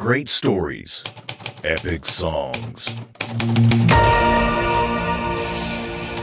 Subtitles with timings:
[0.00, 1.04] Great stories,
[1.62, 2.88] epic songs.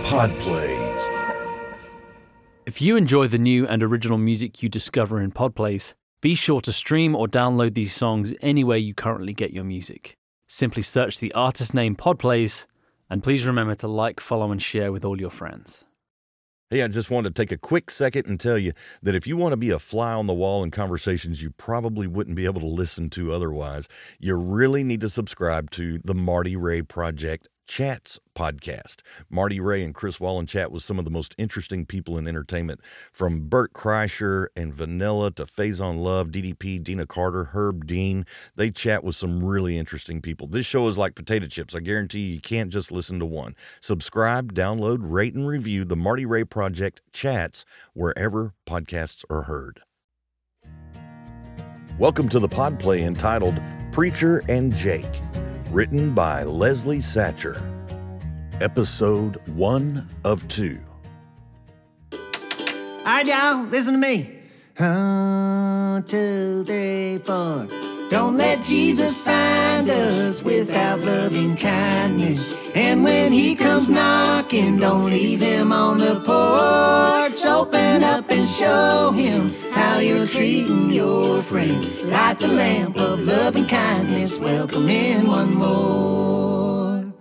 [0.04, 1.02] Pod plays.
[2.66, 6.74] If you enjoy the new and original music you discover in Podplays, be sure to
[6.74, 10.18] stream or download these songs anywhere you currently get your music.
[10.48, 12.66] Simply search the artist name Podplays,
[13.12, 15.86] and please remember to like, follow, and share with all your friends.
[16.70, 19.38] Hey, I just wanted to take a quick second and tell you that if you
[19.38, 22.60] want to be a fly on the wall in conversations you probably wouldn't be able
[22.60, 23.88] to listen to otherwise,
[24.20, 29.02] you really need to subscribe to the Marty Ray Project Chats podcast.
[29.30, 32.80] Marty Ray and Chris Wallen chat with some of the most interesting people in entertainment,
[33.12, 38.26] from Bert Kreischer and Vanilla to Faizon Love, DDP, Deana Carter, Herb Dean.
[38.56, 40.48] They chat with some really interesting people.
[40.48, 41.76] This show is like potato chips.
[41.76, 43.54] I guarantee you, you can't just listen to one.
[43.82, 49.82] Subscribe, download, rate, and review the Marty Ray Project Chats wherever podcasts are heard.
[52.00, 53.60] Welcome to the pod play entitled
[53.92, 55.22] Preacher and Jake
[55.70, 57.62] written by Leslie Satcher.
[58.62, 60.80] Episode 1 of 2.
[62.12, 62.20] All
[63.06, 64.38] right, y'all, listen to me.
[64.78, 67.68] One, two, three, four.
[68.10, 72.54] Don't let Jesus find us without loving kindness.
[72.76, 77.44] And when he comes knocking, don't leave him on the porch.
[77.46, 79.50] Open up and show him
[79.98, 82.04] how you're treating your friends.
[82.04, 84.38] Light the lamp of loving kindness.
[84.38, 87.12] Welcome in one more.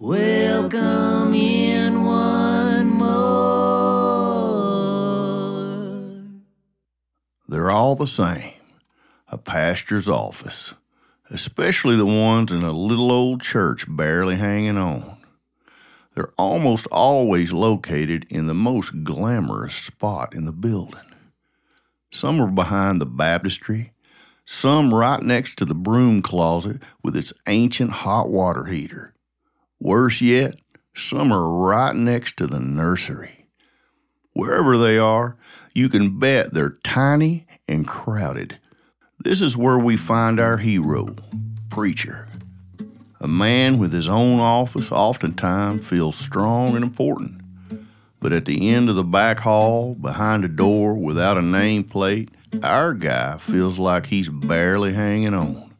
[0.00, 3.06] Welcome in one more.
[7.46, 8.54] They're all the same
[9.28, 10.74] a pastor's office,
[11.30, 15.18] especially the ones in a little old church barely hanging on.
[16.14, 21.07] They're almost always located in the most glamorous spot in the building.
[22.10, 23.92] Some are behind the baptistry,
[24.44, 29.14] some right next to the broom closet with its ancient hot water heater.
[29.80, 30.56] Worse yet,
[30.94, 33.46] some are right next to the nursery.
[34.32, 35.36] Wherever they are,
[35.74, 38.58] you can bet they're tiny and crowded
[39.20, 41.08] this is where we find our hero,
[41.70, 42.28] Preacher.
[43.20, 47.40] A man with his own office oftentimes feels strong and important.
[48.20, 52.30] But at the end of the back hall, behind a door without a nameplate,
[52.62, 55.72] our guy feels like he's barely hanging on.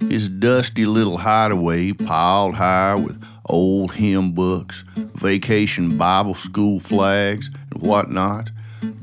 [0.00, 7.82] His dusty little hideaway piled high with old hymn books, vacation Bible school flags, and
[7.82, 8.50] whatnot,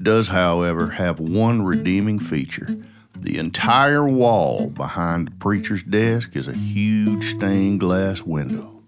[0.02, 2.78] does, however, have one redeeming feature
[3.22, 8.82] the entire wall behind the preacher's desk is a huge stained glass window.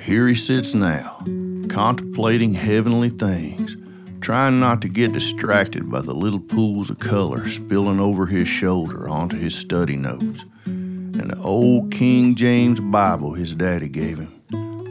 [0.00, 1.24] Here he sits now,
[1.70, 3.76] contemplating heavenly things,
[4.20, 9.08] trying not to get distracted by the little pools of color spilling over his shoulder
[9.08, 10.44] onto his study notes
[11.20, 14.40] and the old King James Bible his daddy gave him.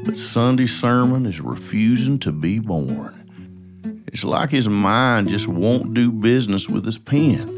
[0.05, 4.03] But Sunday sermon is refusing to be born.
[4.07, 7.57] It's like his mind just won't do business with his pen.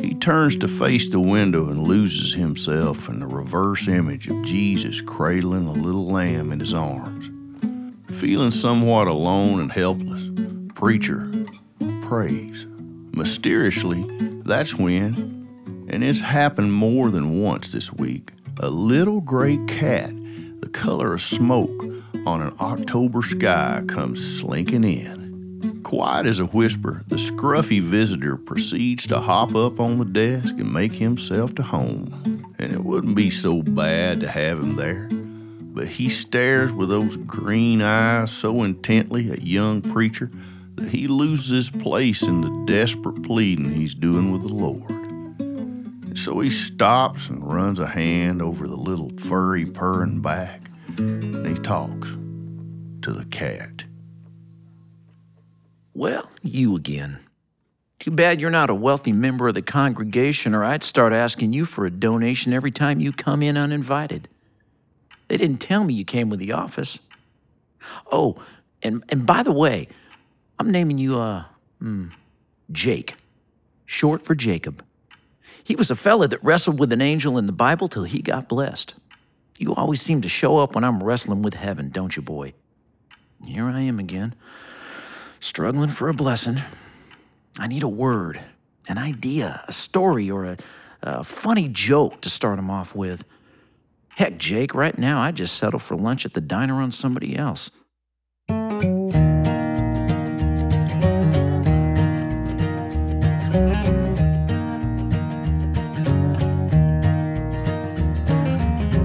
[0.00, 5.00] He turns to face the window and loses himself in the reverse image of Jesus
[5.00, 7.30] cradling a little lamb in his arms.
[8.12, 10.30] Feeling somewhat alone and helpless,
[10.74, 11.30] preacher
[12.02, 12.66] prays.
[13.14, 14.04] Mysteriously,
[14.44, 20.10] that's when, and it's happened more than once this week, a little gray cat,
[20.60, 21.84] the color of smoke
[22.26, 25.80] on an October sky, comes slinking in.
[25.82, 30.72] Quiet as a whisper, the scruffy visitor proceeds to hop up on the desk and
[30.72, 32.54] make himself to home.
[32.58, 35.08] And it wouldn't be so bad to have him there.
[35.74, 40.30] But he stares with those green eyes so intently at young preacher
[40.74, 44.90] that he loses his place in the desperate pleading he's doing with the Lord.
[45.40, 51.46] And so he stops and runs a hand over the little furry purring back, and
[51.46, 52.10] he talks
[53.00, 53.84] to the cat.
[55.94, 57.18] Well, you again.
[57.98, 61.64] Too bad you're not a wealthy member of the congregation, or I'd start asking you
[61.64, 64.28] for a donation every time you come in uninvited.
[65.32, 66.98] They didn't tell me you came with the office.
[68.12, 68.36] Oh,
[68.82, 69.88] and, and by the way,
[70.58, 71.44] I'm naming you, uh,
[71.78, 72.08] hmm,
[72.70, 73.14] Jake,
[73.86, 74.84] short for Jacob.
[75.64, 78.46] He was a fella that wrestled with an angel in the Bible till he got
[78.46, 78.92] blessed.
[79.56, 82.52] You always seem to show up when I'm wrestling with heaven, don't you, boy?
[83.42, 84.34] Here I am again
[85.40, 86.60] struggling for a blessing.
[87.58, 88.38] I need a word,
[88.86, 90.56] an idea, a story, or a,
[91.00, 93.24] a funny joke to start him off with.
[94.16, 97.70] Heck, Jake, right now I'd just settle for lunch at the diner on somebody else.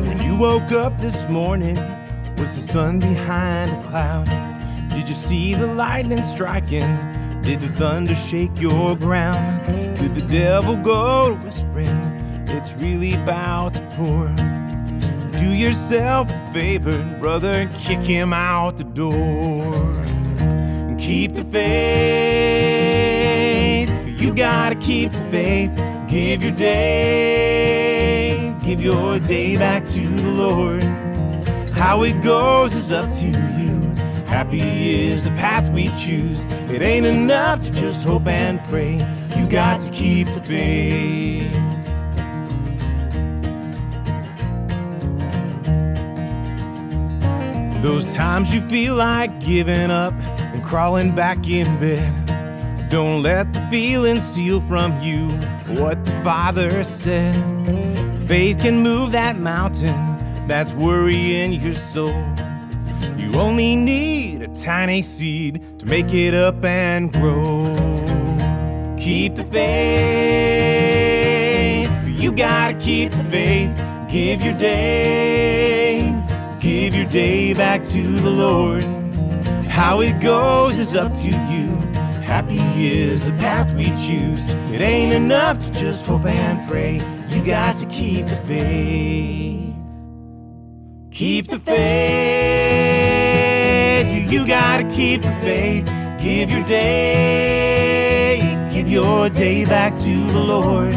[0.04, 1.78] When you woke up this morning,
[2.38, 4.28] was the sun behind a cloud?
[4.90, 6.98] Did you see the lightning striking?
[7.42, 9.66] Did the thunder shake your ground?
[9.98, 11.88] Did the devil go whispering?
[12.50, 14.57] It's really about to pour.
[15.38, 19.62] Do yourself a favor, brother, kick him out the door.
[20.40, 21.68] And keep the faith.
[24.20, 25.70] You gotta keep the faith.
[26.10, 30.84] Give your day, give your day back to the Lord.
[31.72, 33.82] How it goes is up to you.
[34.26, 36.44] Happy is the path we choose.
[36.72, 38.96] It ain't enough to just hope and pray.
[39.38, 41.67] You got to keep the faith.
[47.88, 52.90] Those times you feel like giving up and crawling back in bed.
[52.90, 55.30] Don't let the feeling steal from you
[55.80, 57.34] what the Father said.
[58.28, 59.96] Faith can move that mountain
[60.48, 62.26] that's worrying your soul.
[63.16, 67.64] You only need a tiny seed to make it up and grow.
[69.00, 70.68] Keep the faith.
[72.22, 73.72] You gotta keep the faith.
[74.10, 75.87] Give your day,
[76.68, 78.84] give your day back to the Lord.
[79.68, 81.70] How it goes is up to you.
[82.22, 84.46] Happy is the path we choose.
[84.74, 86.96] It ain't enough to just hope and pray.
[87.30, 89.74] You got to keep the faith.
[91.10, 91.78] Keep the faith.
[94.14, 95.86] You, you gotta keep the faith.
[96.20, 98.40] Give your day,
[98.74, 100.94] give your day back to the Lord.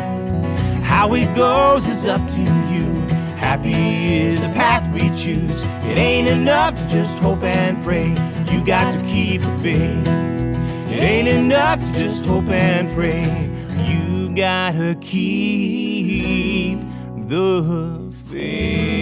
[0.83, 2.60] How it goes is up to you.
[3.51, 5.65] Happy is the path we choose.
[5.91, 8.11] It ain't enough to just hope and pray.
[8.49, 10.07] You got to keep the faith.
[10.89, 13.51] It ain't enough to just hope and pray.
[13.91, 16.79] You gotta keep
[17.27, 19.00] the faith.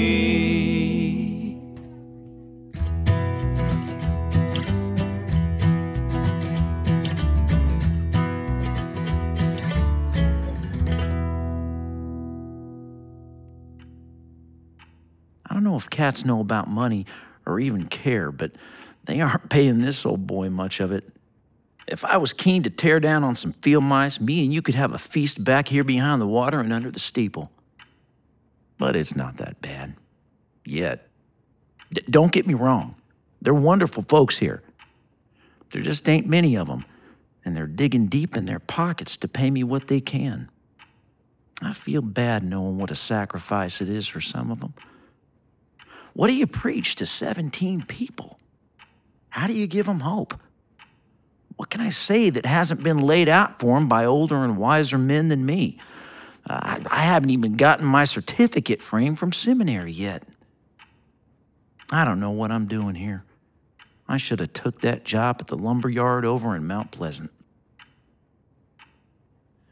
[15.78, 17.06] If cats know about money
[17.46, 18.52] or even care, but
[19.04, 21.04] they aren't paying this old boy much of it.
[21.86, 24.74] If I was keen to tear down on some field mice, me and you could
[24.74, 27.50] have a feast back here behind the water and under the steeple.
[28.76, 29.94] But it's not that bad.
[30.66, 31.08] Yet.
[31.90, 32.94] D- don't get me wrong.
[33.40, 34.62] They're wonderful folks here.
[35.70, 36.84] There just ain't many of them,
[37.44, 40.50] and they're digging deep in their pockets to pay me what they can.
[41.60, 44.74] I feel bad knowing what a sacrifice it is for some of them.
[46.18, 48.40] What do you preach to 17 people?
[49.28, 50.34] How do you give them hope?
[51.54, 54.98] What can I say that hasn't been laid out for them by older and wiser
[54.98, 55.78] men than me?
[56.44, 60.24] Uh, I, I haven't even gotten my certificate frame from seminary yet.
[61.92, 63.22] I don't know what I'm doing here.
[64.08, 67.30] I should have took that job at the lumber yard over in Mount Pleasant.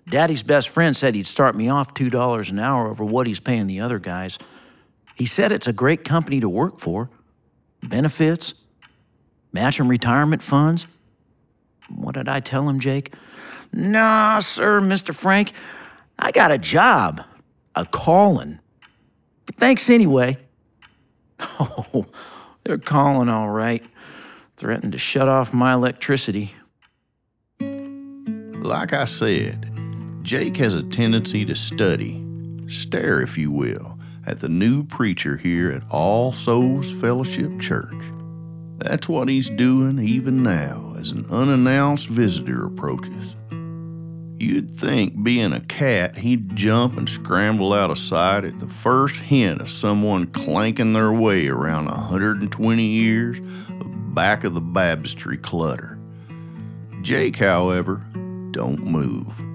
[0.09, 3.67] Daddy's best friend said he'd start me off $2 an hour over what he's paying
[3.67, 4.39] the other guys.
[5.17, 7.09] He said it's a great company to work for.
[7.83, 8.53] Benefits,
[9.51, 10.87] matching retirement funds.
[11.89, 13.15] What did I tell him, Jake?
[13.73, 15.15] Nah, sir, Mr.
[15.15, 15.53] Frank.
[16.19, 17.23] I got a job,
[17.75, 18.59] a calling.
[19.47, 20.39] But thanks anyway.
[21.59, 22.07] Oh,
[22.65, 23.83] they're calling all right.
[24.57, 26.53] Threatened to shut off my electricity.
[27.61, 29.71] Like I said,
[30.23, 32.25] Jake has a tendency to study,
[32.69, 33.96] stare, if you will,
[34.27, 38.03] at the new preacher here at All Souls Fellowship Church.
[38.79, 43.37] That's what he's doing even now as an unannounced visitor approaches.
[44.39, 49.17] You'd think, being a cat, he'd jump and scramble out of sight at the first
[49.17, 55.99] hint of someone clanking their way around 120 years of back of the baptistry clutter.
[57.01, 58.05] Jake, however,
[58.51, 59.46] don't move.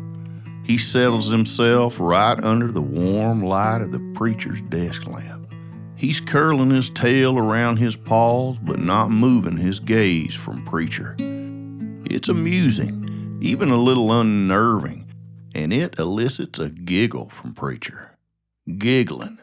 [0.63, 5.53] He settles himself right under the warm light of the preacher's desk lamp.
[5.95, 11.15] He's curling his tail around his paws, but not moving his gaze from preacher.
[12.05, 15.11] It's amusing, even a little unnerving,
[15.53, 18.17] and it elicits a giggle from preacher.
[18.77, 19.37] Giggling.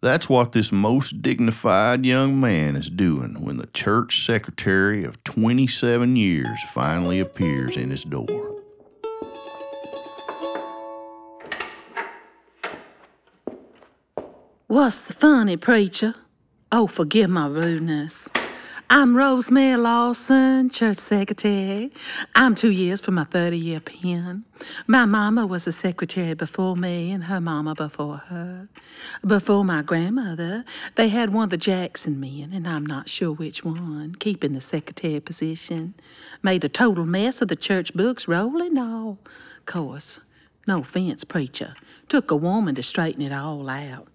[0.00, 6.14] That's what this most dignified young man is doing when the church secretary of 27
[6.14, 8.57] years finally appears in his door.
[14.78, 16.14] What's the funny, preacher?
[16.70, 18.28] Oh, forgive my rudeness.
[18.88, 21.90] I'm Rosemary Lawson, church secretary.
[22.36, 24.44] I'm two years from my 30 year pen.
[24.86, 28.68] My mama was a secretary before me and her mama before her.
[29.26, 33.64] Before my grandmother, they had one of the Jackson men, and I'm not sure which
[33.64, 35.94] one, keeping the secretary position.
[36.40, 39.18] Made a total mess of the church books, rolling all.
[39.66, 40.20] Course,
[40.68, 41.74] no offense, preacher,
[42.08, 44.06] took a woman to straighten it all out.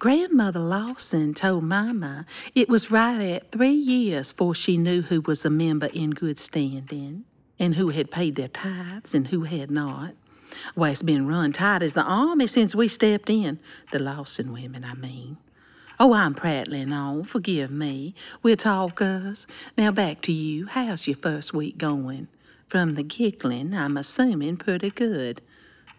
[0.00, 5.44] Grandmother Lawson told Mama it was right at three years before she knew who was
[5.44, 7.26] a member in good standing
[7.58, 10.14] and who had paid their tithes and who had not.
[10.74, 13.60] Why, it's been run tight as the army since we stepped in.
[13.92, 15.36] The Lawson women, I mean.
[15.98, 17.24] Oh, I'm prattling on.
[17.24, 18.14] Forgive me.
[18.42, 19.46] We're talkers.
[19.76, 20.64] Now back to you.
[20.64, 22.28] How's your first week going?
[22.68, 25.42] From the giggling, I'm assuming pretty good.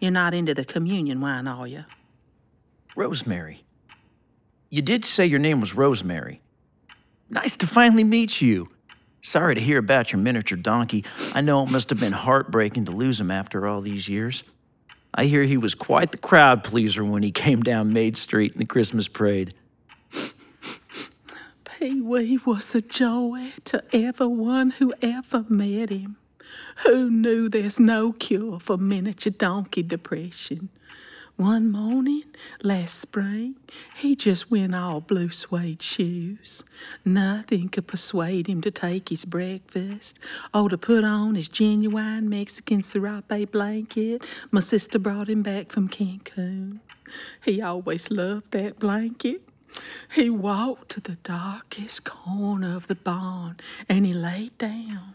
[0.00, 1.84] You're not into the communion wine, are you?
[2.96, 3.62] Rosemary.
[4.72, 6.40] You did say your name was Rosemary.
[7.28, 8.70] Nice to finally meet you.
[9.20, 11.04] Sorry to hear about your miniature donkey.
[11.34, 14.44] I know it must have been heartbreaking to lose him after all these years.
[15.12, 18.58] I hear he was quite the crowd pleaser when he came down Main Street in
[18.58, 19.52] the Christmas parade.
[21.64, 26.16] Pee Wee was a joy to everyone who ever met him.
[26.86, 30.70] Who knew there's no cure for miniature donkey depression?
[31.36, 32.24] One morning
[32.62, 33.56] last spring,
[33.96, 36.62] he just went all blue suede shoes.
[37.04, 40.18] Nothing could persuade him to take his breakfast
[40.52, 45.88] or to put on his genuine Mexican serape blanket my sister brought him back from
[45.88, 46.80] Cancun.
[47.44, 49.42] He always loved that blanket.
[50.14, 53.56] He walked to the darkest corner of the barn
[53.88, 55.14] and he laid down.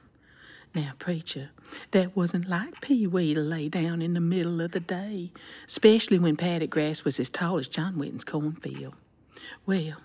[0.74, 1.52] Now, preacher,
[1.92, 5.32] that wasn't like Pee Wee to lay down in the middle of the day,
[5.66, 8.96] especially when paddock grass was as tall as John Witten's cornfield.
[9.66, 9.98] Well,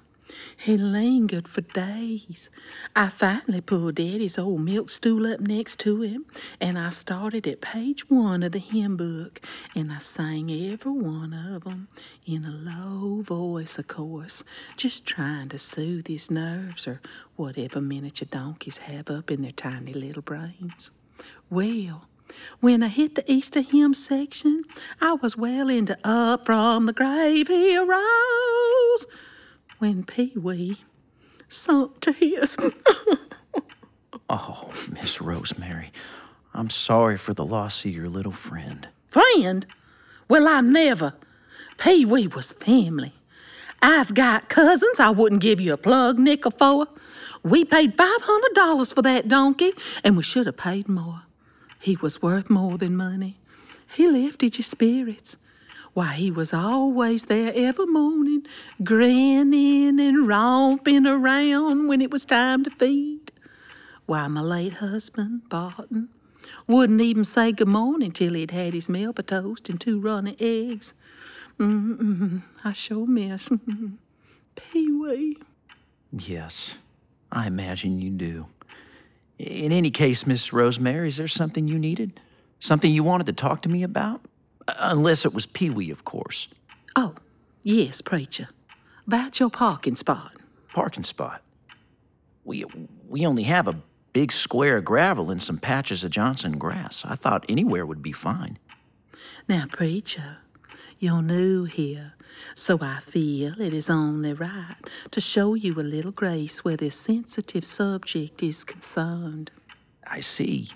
[0.57, 2.49] he lingered for days.
[2.97, 6.25] I finally pulled Daddy's old milk stool up next to him,
[6.61, 9.41] and I started at page one of the hymn book,
[9.75, 11.89] and I sang every one of 'em
[12.25, 14.45] in a low voice, of course,
[14.77, 17.01] just trying to soothe his nerves or
[17.37, 20.91] whatever miniature donkeys have up in their tiny little brains.
[21.53, 22.07] Well,
[22.61, 24.65] when I hit the Easter hymn section,
[25.03, 29.07] I was well into Up from the Grave He Arose
[29.79, 30.79] when Pee Wee
[31.49, 32.57] sunk to his.
[34.31, 35.93] Oh, Miss Rosemary,
[36.55, 38.89] I'm sorry for the loss of your little friend.
[39.07, 39.67] Friend?
[40.31, 41.13] Well, I never.
[41.77, 43.13] Pee Wee was family.
[43.83, 46.87] I've got cousins I wouldn't give you a plug nickel for.
[47.43, 51.25] We paid $500 for that donkey, and we should have paid more.
[51.83, 53.39] He was worth more than money.
[53.95, 55.37] He lifted your spirits.
[55.95, 58.47] Why, he was always there every morning,
[58.83, 63.33] grinning and romping around when it was time to feed.
[64.07, 66.09] Why, my late husband, Barton,
[66.69, 70.37] wouldn't even say good morning till he'd had his milk of toast and two runny
[70.39, 70.95] eggs.
[71.59, 73.51] Mm-mm, I sure miss
[74.55, 75.37] Pee Wee.
[76.13, 76.75] Yes,
[77.31, 78.47] I imagine you do.
[79.43, 82.21] In any case, Miss Rosemary, is there something you needed?
[82.61, 84.21] Something you wanted to talk to me about?
[84.79, 86.47] Unless it was Pee Wee, of course.
[86.95, 87.17] Oh,
[87.65, 88.51] yes, preacher.
[89.05, 90.37] About your parking spot.
[90.73, 91.43] Parking spot.
[92.45, 92.65] We,
[93.09, 93.81] we only have a
[94.13, 97.05] big square of gravel and some patches of Johnson grass.
[97.05, 98.59] I thought anywhere would be fine.
[99.49, 100.39] Now, preacher,
[101.01, 102.15] you're new here,
[102.55, 104.77] so I feel it is only right
[105.11, 109.51] to show you a little grace where this sensitive subject is concerned.
[110.07, 110.71] I see.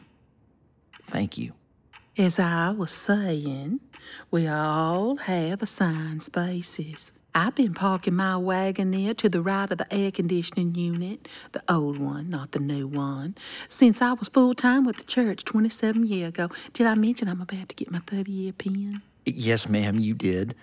[1.03, 1.53] Thank you.
[2.19, 3.81] As I was saying,
[4.31, 7.13] we all have assigned spaces.
[7.35, 11.63] I've been parking my wagon there to the right of the air conditioning unit, the
[11.69, 13.35] old one, not the new one,
[13.69, 16.49] since I was full time with the church 27 years ago.
[16.73, 19.03] Did I mention I'm about to get my 30 year pin?
[19.27, 20.55] Yes, ma'am, you did.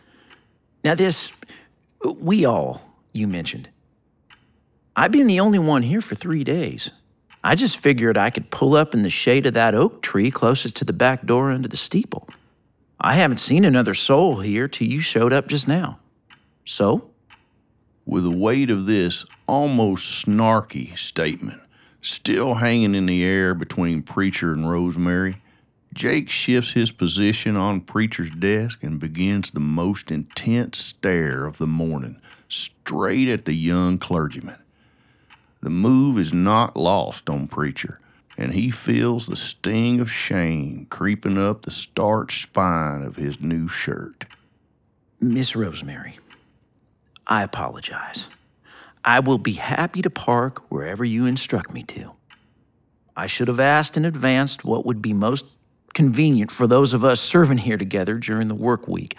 [0.83, 1.31] Now, this,
[2.19, 2.81] we all,
[3.13, 3.69] you mentioned.
[4.95, 6.91] I've been the only one here for three days.
[7.43, 10.75] I just figured I could pull up in the shade of that oak tree closest
[10.77, 12.29] to the back door under the steeple.
[12.99, 15.99] I haven't seen another soul here till you showed up just now.
[16.65, 17.09] So,
[18.05, 21.61] With the weight of this almost snarky statement
[22.01, 25.41] still hanging in the air between Preacher and Rosemary,
[25.93, 31.67] Jake shifts his position on Preacher's desk and begins the most intense stare of the
[31.67, 32.19] morning
[32.49, 34.59] straight at the young clergyman.
[35.61, 37.99] The move is not lost on Preacher,
[38.37, 43.67] and he feels the sting of shame creeping up the starched spine of his new
[43.67, 44.25] shirt.
[45.19, 46.19] Miss Rosemary,
[47.27, 48.27] I apologize.
[49.05, 52.13] I will be happy to park wherever you instruct me to.
[53.15, 55.45] I should have asked in advance what would be most
[55.93, 59.17] convenient for those of us serving here together during the work week.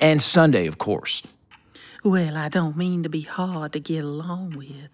[0.00, 1.22] And Sunday, of course.
[2.04, 4.90] Well, I don't mean to be hard to get along with.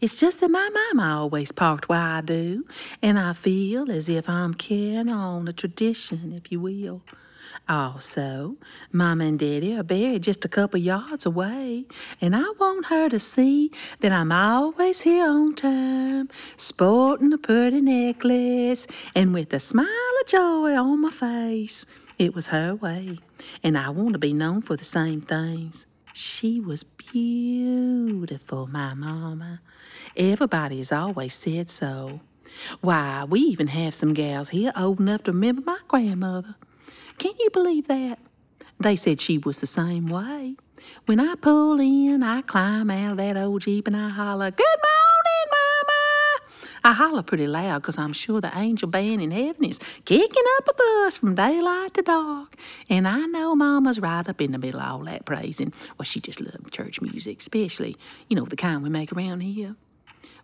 [0.00, 2.66] It's just that my mama always parked where I do,
[3.00, 7.02] and I feel as if I'm carrying on a tradition, if you will.
[7.70, 8.56] Also,
[8.90, 11.84] Mama and Daddy are buried just a couple yards away,
[12.20, 17.80] and I want her to see that I'm always here on time, sporting a pretty
[17.80, 19.86] necklace, and with a smile
[20.20, 21.86] of joy on my face.
[22.18, 23.20] It was her way,
[23.62, 25.86] and I want to be known for the same things.
[26.12, 29.60] She was beautiful, my mama.
[30.16, 32.18] Everybody has always said so.
[32.80, 36.56] Why, we even have some gals here old enough to remember my grandmother.
[37.20, 38.18] Can you believe that?
[38.80, 40.54] They said she was the same way.
[41.04, 44.64] When I pull in, I climb out of that old Jeep and I holler, Good
[44.64, 46.62] morning, Mama!
[46.82, 50.68] I holler pretty loud 'cause I'm sure the angel band in heaven is kicking up
[50.70, 52.56] a fuss from daylight to dark.
[52.88, 55.74] And I know Mama's right up in the middle of all that praising.
[55.98, 57.98] Well, she just loved church music, especially,
[58.28, 59.76] you know, the kind we make around here.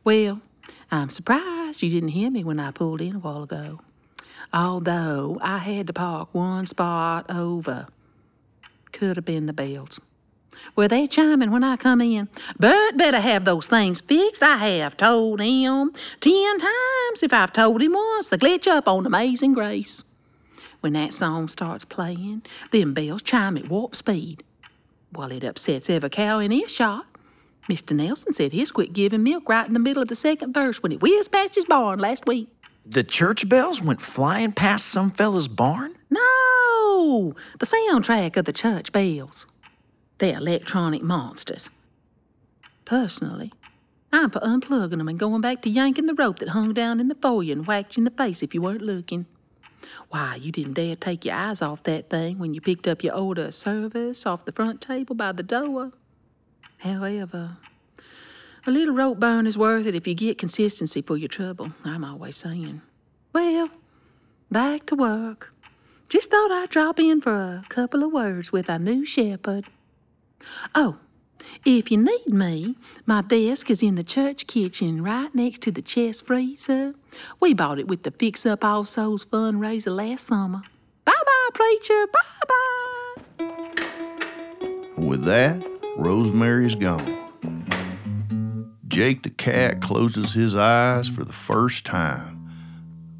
[0.05, 0.43] Well,
[0.93, 3.81] I'm surprised you didn't hear me when I pulled in a while ago.
[4.53, 7.89] Although I had to park one spot over.
[8.93, 10.01] Could have been the bells.
[10.75, 12.29] Were they chiming when I come in?
[12.59, 14.43] Bert better have those things fixed.
[14.43, 17.23] I have told him ten times.
[17.23, 20.03] If I've told him once, the glitch up on Amazing Grace.
[20.81, 24.43] When that song starts playing, them bells chime at warp speed.
[25.13, 27.07] Well, it upsets every cow in earshot.
[27.69, 27.97] Mr.
[27.97, 30.93] Nelson said his quit giving milk right in the middle of the second verse when
[30.93, 32.49] it whizzed past his barn last week.
[32.89, 35.97] The church bells went flying past some fella's barn?
[36.09, 39.45] No, the soundtrack of the church bells.
[40.19, 41.69] They're electronic monsters.
[42.85, 43.53] Personally,
[44.13, 47.09] I'm for unplugging them and going back to yanking the rope that hung down in
[47.09, 49.27] the foyer and whacked you in the face if you weren't looking.
[50.11, 53.17] Why, you didn't dare take your eyes off that thing when you picked up your
[53.17, 55.91] order of service off the front table by the door.
[56.79, 57.57] However,
[58.67, 62.05] a little rope burn is worth it if you get consistency for your trouble, I'm
[62.05, 62.83] always saying.
[63.33, 63.71] Well,
[64.51, 65.53] back to work.
[66.09, 69.67] Just thought I'd drop in for a couple of words with our new shepherd.
[70.75, 70.99] Oh,
[71.65, 72.77] if you need me,
[73.07, 76.95] my desk is in the church kitchen right next to the chest freezer.
[77.41, 80.63] We bought it with the Fix Up All Souls fundraiser last summer.
[81.05, 82.07] Bye bye, preacher.
[82.13, 83.45] Bye bye.
[84.97, 85.63] With that,
[85.97, 87.26] Rosemary's gone.
[88.97, 92.51] Jake the cat closes his eyes for the first time.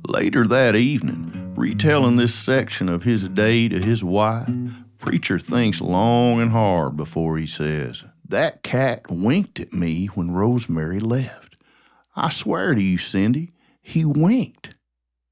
[0.09, 4.49] Later that evening, retelling this section of his day to his wife,
[4.97, 10.99] Preacher thinks long and hard before he says, That cat winked at me when Rosemary
[10.99, 11.57] left.
[12.15, 14.75] I swear to you, Cindy, he winked.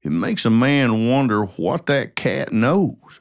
[0.03, 3.19] It makes a man wonder what that cat knows.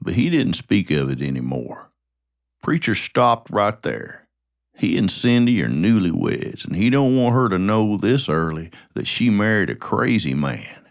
[0.00, 1.90] But he didn't speak of it anymore.
[2.62, 4.28] Preacher stopped right there.
[4.80, 9.06] He and Cindy are newlyweds, and he don't want her to know this early that
[9.06, 10.88] she married a crazy man.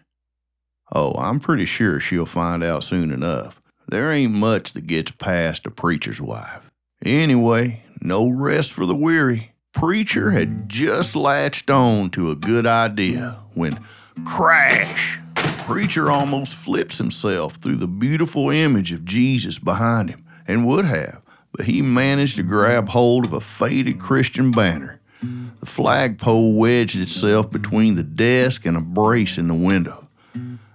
[0.93, 3.59] Oh, I'm pretty sure she'll find out soon enough.
[3.87, 6.69] There ain't much that gets past a preacher's wife.
[7.03, 9.53] Anyway, no rest for the weary.
[9.73, 13.83] Preacher had just latched on to a good idea when
[14.23, 15.17] crash!
[15.65, 21.23] Preacher almost flips himself through the beautiful image of Jesus behind him, and would have,
[21.51, 24.99] but he managed to grab hold of a faded Christian banner.
[25.59, 30.07] The flagpole wedged itself between the desk and a brace in the window.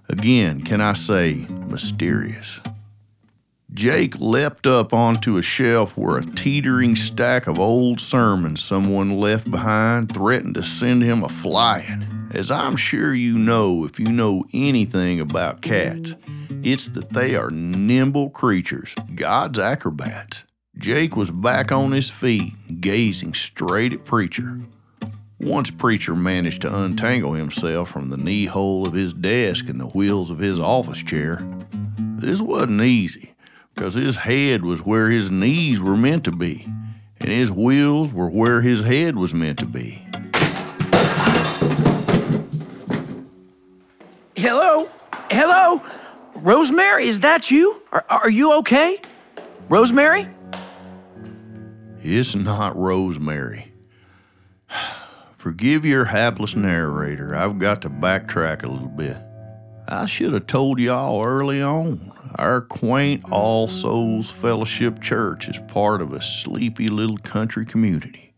[0.08, 2.60] Again, can I say, mysterious.
[3.72, 9.50] Jake leapt up onto a shelf where a teetering stack of old sermons someone left
[9.50, 12.28] behind threatened to send him a flying.
[12.32, 16.14] As I'm sure you know if you know anything about cats,
[16.62, 20.44] it's that they are nimble creatures, God's acrobats.
[20.76, 24.60] Jake was back on his feet, gazing straight at Preacher.
[25.38, 29.87] Once Preacher managed to untangle himself from the knee hole of his desk and the
[29.87, 31.46] wheels of his office chair.
[32.16, 33.34] This wasn't easy
[33.72, 36.66] because his head was where his knees were meant to be,
[37.18, 40.04] and his wheels were where his head was meant to be.
[44.37, 44.88] Hello?
[45.30, 45.82] Hello?
[46.34, 47.80] Rosemary, is that you?
[47.92, 49.00] Are, are you okay?
[49.68, 50.33] Rosemary?
[52.06, 53.72] It's not Rosemary.
[55.38, 57.34] Forgive your hapless narrator.
[57.34, 59.16] I've got to backtrack a little bit.
[59.88, 62.12] I should have told y'all early on.
[62.34, 68.34] Our quaint All Souls Fellowship Church is part of a sleepy little country community.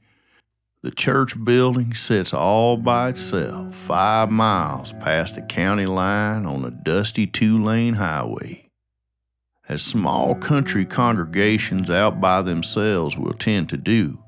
[0.82, 6.70] The church building sits all by itself, five miles past the county line on a
[6.70, 8.65] dusty two lane highway.
[9.68, 14.22] As small country congregations out by themselves will tend to do,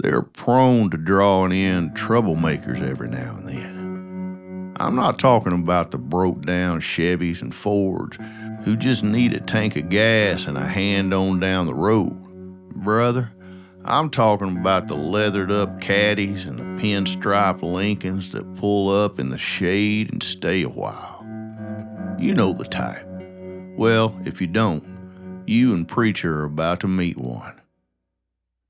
[0.00, 4.74] they are prone to drawing in troublemakers every now and then.
[4.76, 8.18] I'm not talking about the broke down Chevys and Fords
[8.64, 12.12] who just need a tank of gas and a hand on down the road.
[12.70, 13.32] Brother,
[13.84, 19.30] I'm talking about the leathered up caddies and the pinstripe Lincolns that pull up in
[19.30, 21.26] the shade and stay a while.
[22.18, 23.03] You know the type.
[23.76, 27.60] Well, if you don't, you and Preacher are about to meet one.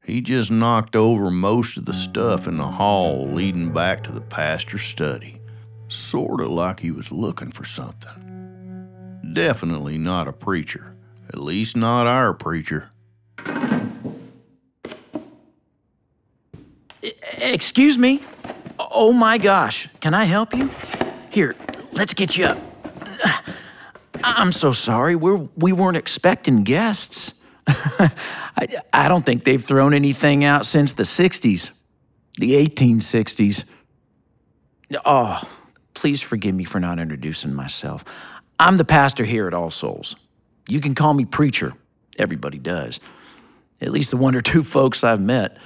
[0.03, 4.23] He just knocked over most of the stuff in the hall leading back to the
[4.23, 5.41] pastor's study,
[5.89, 9.21] sorta like he was looking for something.
[9.35, 10.97] Definitely not a preacher,
[11.29, 12.91] at least not our preacher.
[17.39, 18.23] Excuse me?
[18.79, 20.71] Oh my gosh, can I help you?
[21.29, 21.55] Here,
[21.93, 22.59] let's get you up.
[24.25, 27.35] I'm so sorry, we're, we weren't expecting guests.
[27.67, 31.71] I, I don't think they've thrown anything out since the 60s,
[32.39, 33.65] the 1860s.
[35.05, 35.43] Oh,
[35.93, 38.05] please forgive me for not introducing myself.
[38.59, 40.17] I'm the pastor here at All Souls.
[40.69, 41.75] You can call me preacher.
[42.19, 43.01] Everybody does.
[43.81, 45.59] At least the one or two folks I've met.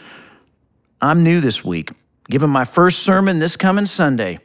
[1.00, 1.92] I'm new this week,
[2.28, 4.40] giving my first sermon this coming Sunday.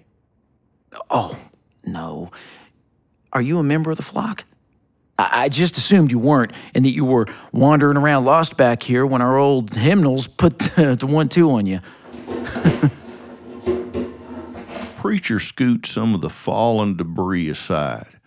[1.09, 1.35] Oh,
[1.83, 2.31] no.
[3.33, 4.45] Are you a member of the flock?
[5.17, 9.05] I, I just assumed you weren't and that you were wandering around lost back here
[9.05, 11.79] when our old hymnals put the, the one two on you.
[14.97, 18.19] Preacher scoots some of the fallen debris aside.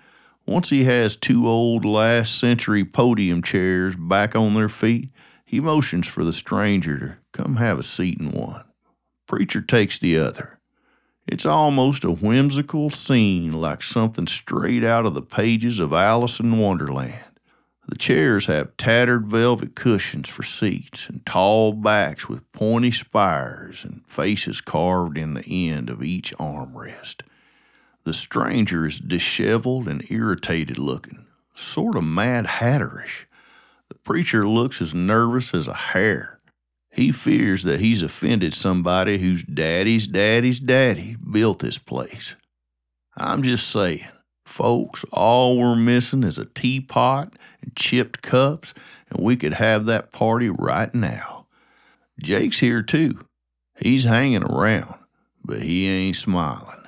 [0.44, 5.10] Once he has two old last century podium chairs back on their feet,
[5.44, 6.98] he motions for the stranger
[7.32, 8.64] to come have a seat in one.
[9.26, 10.55] Preacher takes the other.
[11.26, 16.58] It's almost a whimsical scene like something straight out of the pages of Alice in
[16.58, 17.24] Wonderland.
[17.88, 24.06] The chairs have tattered velvet cushions for seats and tall backs with pointy spires and
[24.06, 27.22] faces carved in the end of each armrest.
[28.04, 33.24] The stranger is disheveled and irritated looking, sort of mad hatterish.
[33.88, 36.35] The preacher looks as nervous as a hare.
[36.96, 42.36] He fears that he's offended somebody whose daddy's daddy's daddy built this place.
[43.14, 44.08] I'm just saying,
[44.46, 48.72] folks, all we're missing is a teapot and chipped cups,
[49.10, 51.46] and we could have that party right now.
[52.18, 53.26] Jake's here too.
[53.78, 54.94] He's hanging around,
[55.44, 56.86] but he ain't smiling.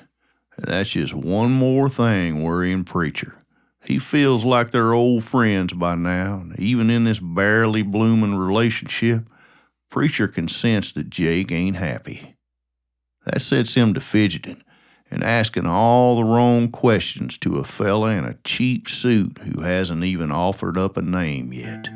[0.57, 3.37] And that's just one more thing worrying Preacher.
[3.85, 9.25] He feels like they're old friends by now, and even in this barely blooming relationship,
[9.90, 12.37] Preacher can sense that Jake ain't happy.
[13.24, 14.62] That sets him to fidgeting
[15.11, 20.05] and asking all the wrong questions to a fella in a cheap suit who hasn't
[20.05, 21.88] even offered up a name yet.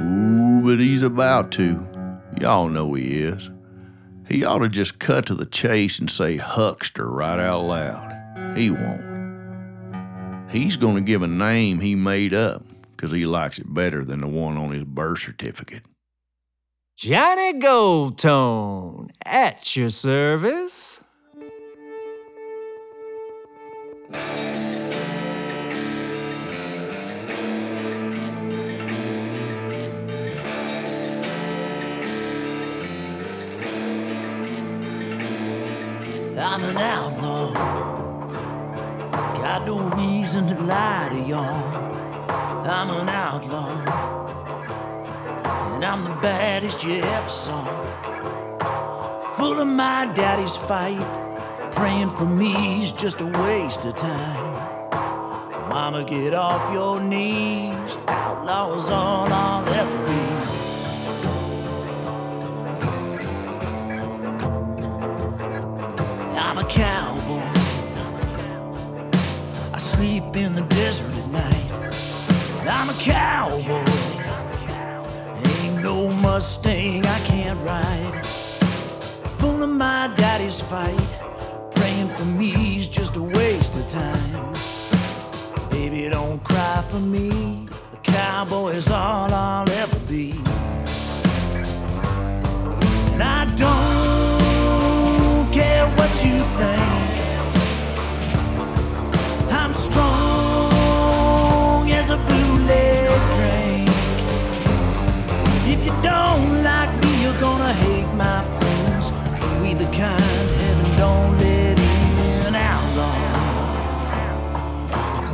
[0.00, 1.88] Ooh, but he's about to.
[2.40, 3.50] Y'all know he is.
[4.28, 8.56] He ought to just cut to the chase and say huckster right out loud.
[8.56, 10.50] He won't.
[10.50, 12.62] He's going to give a name he made up
[12.96, 15.82] because he likes it better than the one on his birth certificate.
[16.96, 21.04] Johnny Goldtone at your service.
[36.38, 37.52] I'm an outlaw.
[39.34, 41.86] Got no reason to lie to y'all.
[42.66, 43.95] I'm an outlaw.
[45.86, 47.64] I'm the baddest you ever saw.
[49.36, 51.06] Full of my daddy's fight.
[51.74, 54.44] Praying for me's just a waste of time.
[55.68, 57.96] Mama, get off your knees.
[58.08, 60.24] Outlaw is all I'll ever be.
[66.36, 67.52] I'm a cowboy.
[69.72, 71.70] I sleep in the desert at night.
[72.68, 73.95] I'm a cowboy.
[76.36, 78.26] Mustang I can't ride.
[79.38, 81.08] Full of my daddy's fight.
[81.74, 84.52] Praying for me's just a waste of time.
[85.70, 87.66] Baby, don't cry for me.
[87.94, 90.45] A cowboy is all I'll ever be.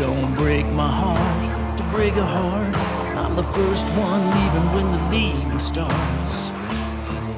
[0.03, 2.75] Don't break my heart to break a heart.
[3.23, 6.51] I'm the first one leaving when the leaving starts.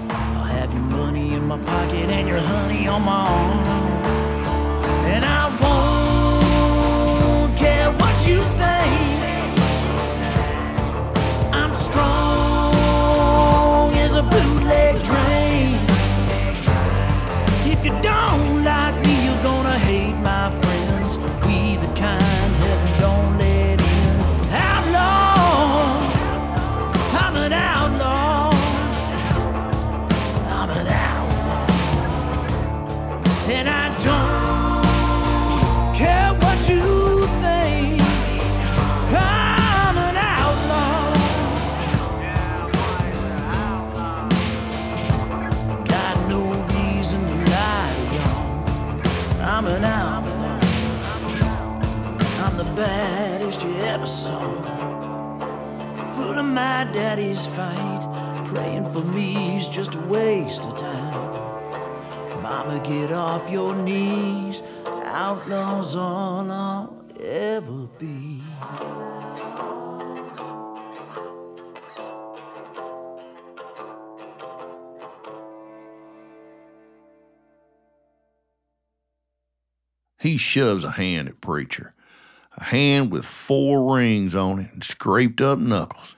[0.09, 3.67] I'll have your money in my pocket and your honey on my arm.
[5.15, 8.95] And I won't care what you think.
[11.53, 12.75] I'm strong
[14.07, 15.79] as a bootleg train.
[17.71, 18.54] If you don't
[56.95, 58.47] daddy's fight.
[58.47, 62.41] Praying for me is just a waste of time.
[62.41, 64.63] Mama, get off your knees.
[64.87, 68.41] Outlaws all I'll ever be.
[80.21, 81.93] He shoves a hand at Preacher,
[82.57, 86.15] a hand with four rings on it and scraped up knuckles.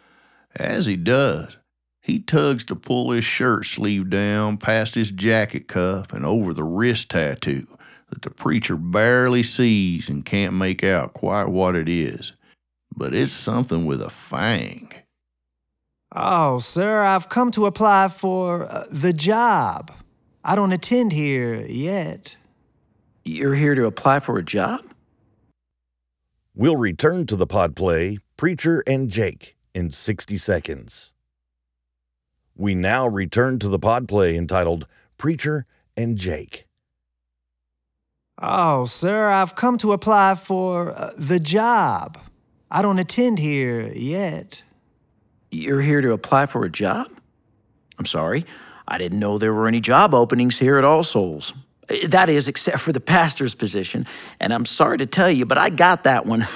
[0.58, 1.58] As he does,
[2.00, 6.64] he tugs to pull his shirt sleeve down past his jacket cuff and over the
[6.64, 7.66] wrist tattoo
[8.08, 12.32] that the preacher barely sees and can't make out quite what it is.
[12.96, 14.92] But it's something with a fang.
[16.14, 19.92] Oh, sir, I've come to apply for uh, the job.
[20.42, 22.36] I don't attend here yet.
[23.24, 24.80] You're here to apply for a job?
[26.54, 31.12] We'll return to the pod play Preacher and Jake in 60 seconds.
[32.54, 34.86] We now return to the pod play entitled
[35.18, 35.66] Preacher
[35.98, 36.66] and Jake.
[38.40, 42.18] Oh, sir, I've come to apply for uh, the job.
[42.70, 44.62] I don't attend here yet.
[45.50, 47.08] You're here to apply for a job?
[47.98, 48.46] I'm sorry.
[48.88, 51.52] I didn't know there were any job openings here at All Souls.
[51.90, 54.06] Eh, That is, except for the pastor's position.
[54.40, 56.46] And I'm sorry to tell you, but I got that one.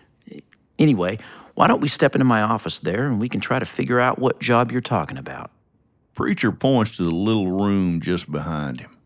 [0.80, 1.18] anyway,
[1.60, 4.18] why don't we step into my office there and we can try to figure out
[4.18, 5.50] what job you're talking about?
[6.14, 8.96] Preacher points to the little room just behind him.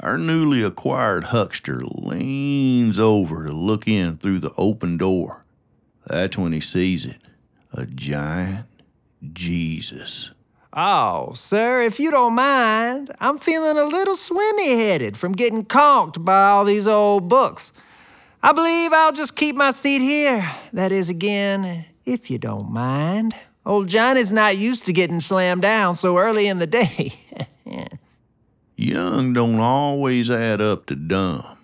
[0.00, 5.44] Our newly acquired huckster leans over to look in through the open door.
[6.04, 7.18] That's when he sees it
[7.72, 8.66] a giant
[9.32, 10.32] Jesus.
[10.72, 16.24] Oh, sir, if you don't mind, I'm feeling a little swimmy headed from getting conked
[16.24, 17.70] by all these old books.
[18.44, 20.46] I believe I'll just keep my seat here.
[20.74, 23.34] That is, again, if you don't mind.
[23.64, 27.14] Old Johnny's not used to getting slammed down so early in the day.
[28.76, 31.56] Young don't always add up to dumb,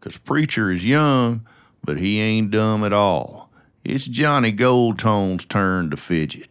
[0.00, 1.46] 'cause Preacher is young,
[1.82, 3.50] but he ain't dumb at all.
[3.82, 6.50] It's Johnny Goldtone's turn to fidget.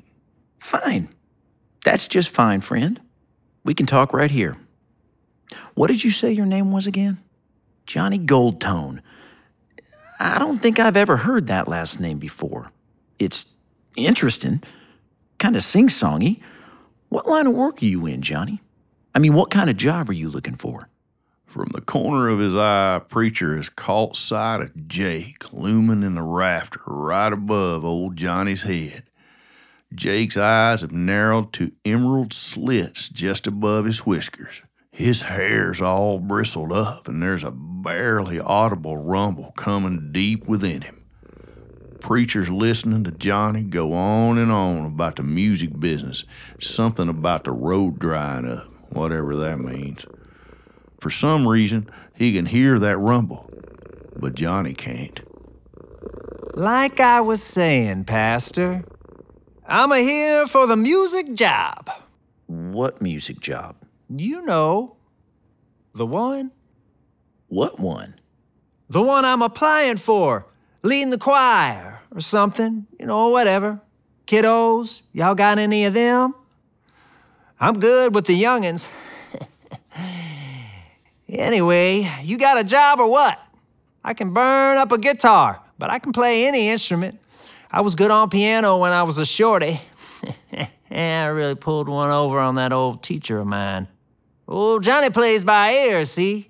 [0.58, 1.10] Fine.
[1.86, 3.00] That's just fine, friend.
[3.64, 4.58] We can talk right here.
[5.76, 7.20] What did you say your name was again?
[7.86, 9.02] Johnny Goldtone.
[10.20, 12.72] I don't think I've ever heard that last name before.
[13.20, 13.46] It's
[13.96, 14.62] interesting,
[15.38, 16.42] kind of sing songy.
[17.08, 18.62] What line of work are you in, Johnny?
[19.16, 20.90] I mean, what kind of job are you looking for?
[21.46, 26.22] From the corner of his eye, Preacher has caught sight of Jake looming in the
[26.22, 29.04] rafter right above old Johnny's head.
[29.96, 34.62] Jake's eyes have narrowed to emerald slits just above his whiskers.
[35.00, 41.06] His hair's all bristled up, and there's a barely audible rumble coming deep within him.
[42.02, 46.26] Preacher's listening to Johnny go on and on about the music business,
[46.60, 50.06] something about the road drying up, whatever that means.
[51.00, 53.50] For some reason, he can hear that rumble,
[54.18, 55.22] but Johnny can't.
[56.56, 58.84] like I was saying, Pastor,
[59.66, 61.90] I'm a here for the music job.
[62.48, 63.78] What music job?
[64.10, 64.98] You know,
[65.94, 66.52] the one.
[67.48, 68.16] What one?
[68.90, 70.48] The one I'm applying for,
[70.84, 73.82] leading the choir or something, you know, whatever.
[74.26, 76.34] Kiddos, y'all got any of them?
[77.60, 78.90] I'm good with the youngins.
[81.30, 83.40] anyway, you got a job or what?
[84.04, 87.20] I can burn up a guitar, but I can play any instrument.
[87.72, 89.82] I was good on piano when I was a shorty.
[90.92, 93.88] I really pulled one over on that old teacher of mine.
[94.50, 96.50] Old Johnny plays by ear, see?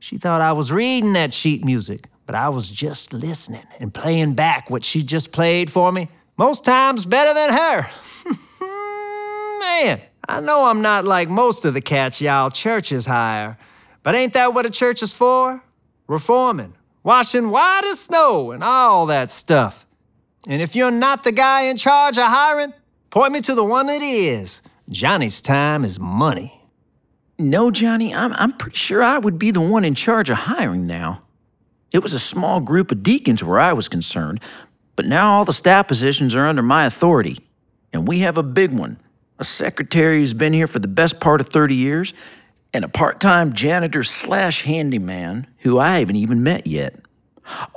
[0.00, 4.34] She thought I was reading that sheet music, but I was just listening and playing
[4.34, 7.86] back what she just played for me, most times better than her.
[9.60, 13.56] Man, I know I'm not like most of the cats y'all churches hire,
[14.02, 15.62] but ain't that what a church is for?
[16.08, 19.86] Reforming, washing white as snow, and all that stuff.
[20.48, 22.74] And if you're not the guy in charge of hiring,
[23.10, 24.62] point me to the one that is.
[24.88, 26.55] Johnny's time is money.
[27.38, 30.86] No, Johnny, I'm, I'm pretty sure I would be the one in charge of hiring
[30.86, 31.22] now.
[31.92, 34.40] It was a small group of deacons where I was concerned,
[34.96, 37.38] but now all the staff positions are under my authority.
[37.92, 38.98] And we have a big one
[39.38, 42.14] a secretary who's been here for the best part of 30 years,
[42.72, 46.96] and a part time janitor slash handyman who I haven't even met yet.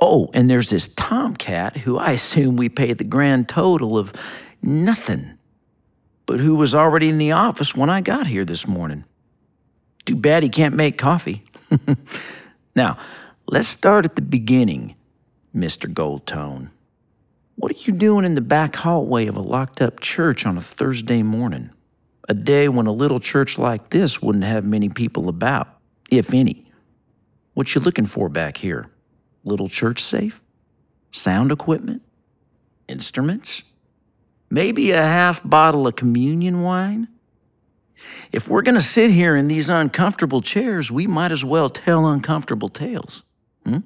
[0.00, 4.12] Oh, and there's this Tomcat who I assume we pay the grand total of
[4.62, 5.38] nothing,
[6.26, 9.04] but who was already in the office when I got here this morning.
[10.04, 11.42] Too bad he can't make coffee.
[12.76, 12.98] now,
[13.46, 14.96] let's start at the beginning,
[15.54, 15.92] Mr.
[15.92, 16.70] Goldtone.
[17.56, 20.62] What are you doing in the back hallway of a locked up church on a
[20.62, 21.70] Thursday morning?
[22.28, 25.68] A day when a little church like this wouldn't have many people about,
[26.10, 26.64] if any.
[27.54, 28.86] What you looking for back here?
[29.44, 30.40] Little church safe?
[31.12, 32.02] Sound equipment?
[32.88, 33.62] Instruments?
[34.48, 37.08] Maybe a half bottle of communion wine?
[38.32, 42.06] If we're going to sit here in these uncomfortable chairs, we might as well tell
[42.06, 43.22] uncomfortable tales.
[43.64, 43.78] Hmm?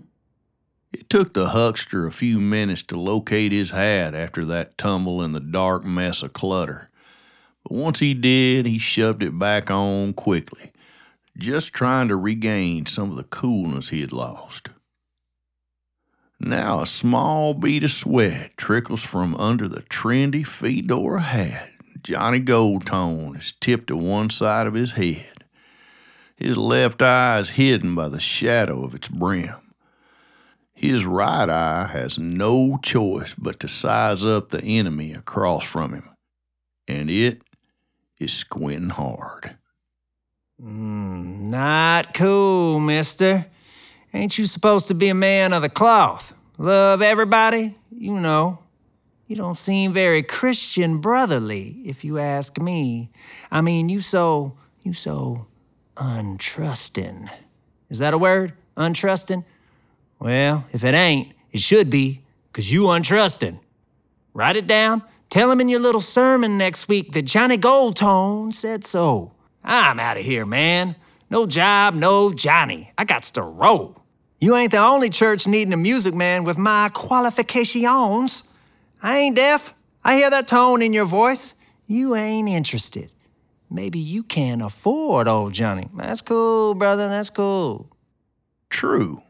[0.93, 5.33] It took the huckster a few minutes to locate his hat after that tumble in
[5.33, 6.91] the dark mess of clutter.
[7.65, 10.73] But once he did, he shoved it back on quickly,
[11.37, 14.69] just trying to regain some of the coolness he had lost.
[16.39, 21.74] Now a small bead of sweat trickles from under the trendy fedora hat
[22.05, 25.45] Johnny Goldtone is tipped to one side of his head.
[26.37, 29.55] His left eye is hidden by the shadow of its brim.
[30.75, 36.11] His right eye has no choice but to size up the enemy across from him,
[36.87, 37.41] and it
[38.19, 39.57] is squinting hard.
[40.63, 43.47] Mm, not cool, mister.
[44.13, 46.35] Ain't you supposed to be a man of the cloth?
[46.59, 47.77] Love everybody?
[47.91, 48.64] You know.
[49.27, 53.11] You don't seem very Christian brotherly, if you ask me.
[53.51, 55.47] I mean, you so, you so
[55.97, 57.31] untrusting.
[57.89, 58.53] Is that a word?
[58.77, 59.45] Untrusting?
[60.19, 63.61] Well, if it ain't, it should be, 'cause you untrusting.
[64.35, 65.03] Write it down.
[65.31, 69.33] Tell him in your little sermon next week that Johnny Goldtone said so.
[69.65, 70.97] I'm out of here, man.
[71.31, 72.93] No job, no Johnny.
[72.99, 73.97] I got to roll.
[74.39, 78.43] You ain't the only church needing a music man with my qualifications.
[79.05, 79.75] I ain't deaf.
[80.03, 81.55] I hear that tone in your voice.
[81.85, 83.11] You ain't interested.
[83.71, 85.91] Maybe you can't afford old Johnny.
[85.95, 87.11] That's cool, brother.
[87.11, 87.95] That's cool.
[88.71, 89.21] True,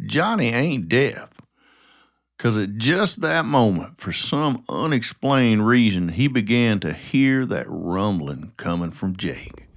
[0.00, 1.28] Johnny ain't deaf.
[2.38, 8.52] Because at just that moment, for some unexplained reason, he began to hear that rumbling
[8.56, 9.68] coming from Jake.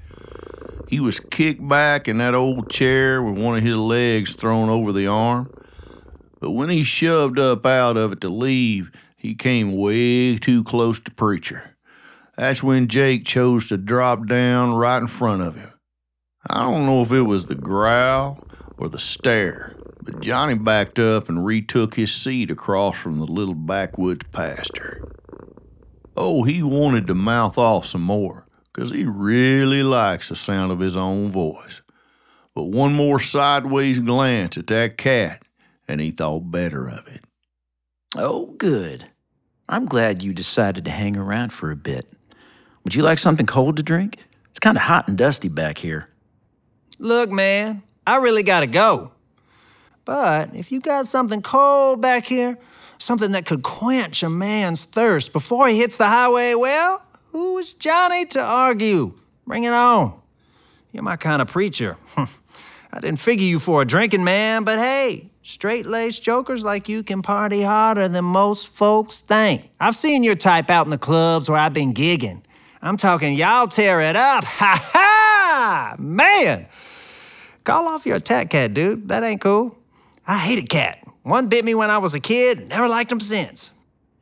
[0.87, 4.93] He was kicked back in that old chair with one of his legs thrown over
[4.93, 5.51] the arm.
[6.39, 8.91] But when he shoved up out of it to leave,
[9.25, 11.75] he came way too close to Preacher.
[12.37, 15.71] That's when Jake chose to drop down right in front of him.
[16.47, 18.45] I don't know if it was the growl
[18.77, 23.55] or the stare, but Johnny backed up and retook his seat across from the little
[23.55, 25.01] backwoods pastor.
[26.15, 30.79] Oh, he wanted to mouth off some more, 'cause he really likes the sound of
[30.79, 31.81] his own voice.
[32.53, 35.41] But one more sideways glance at that cat,
[35.87, 37.23] and he thought better of it.
[38.15, 39.09] Oh, good.
[39.67, 42.11] I'm glad you decided to hang around for a bit.
[42.83, 44.25] Would you like something cold to drink?
[44.51, 46.09] It's kind of hot and dusty back here.
[46.99, 49.11] Look, man, I really gotta go.
[50.05, 52.59] But if you got something cold back here,
[52.99, 57.73] something that could quench a man's thirst before he hits the highway, well, who is
[57.73, 59.13] Johnny to argue?
[59.47, 60.21] Bring it on.
[60.91, 61.97] You're my kind of preacher.
[62.17, 67.03] I didn't figure you for a drinking man, but hey, straight laced jokers like you
[67.03, 69.69] can party harder than most folks think.
[69.79, 72.41] I've seen your type out in the clubs where I've been gigging.
[72.81, 74.43] I'm talking, y'all tear it up.
[74.55, 75.95] Ha ha!
[75.99, 76.67] Man!
[77.63, 79.07] Call off your attack cat, dude.
[79.07, 79.77] That ain't cool.
[80.27, 80.99] I hate a cat.
[81.21, 83.71] One bit me when I was a kid, never liked him since.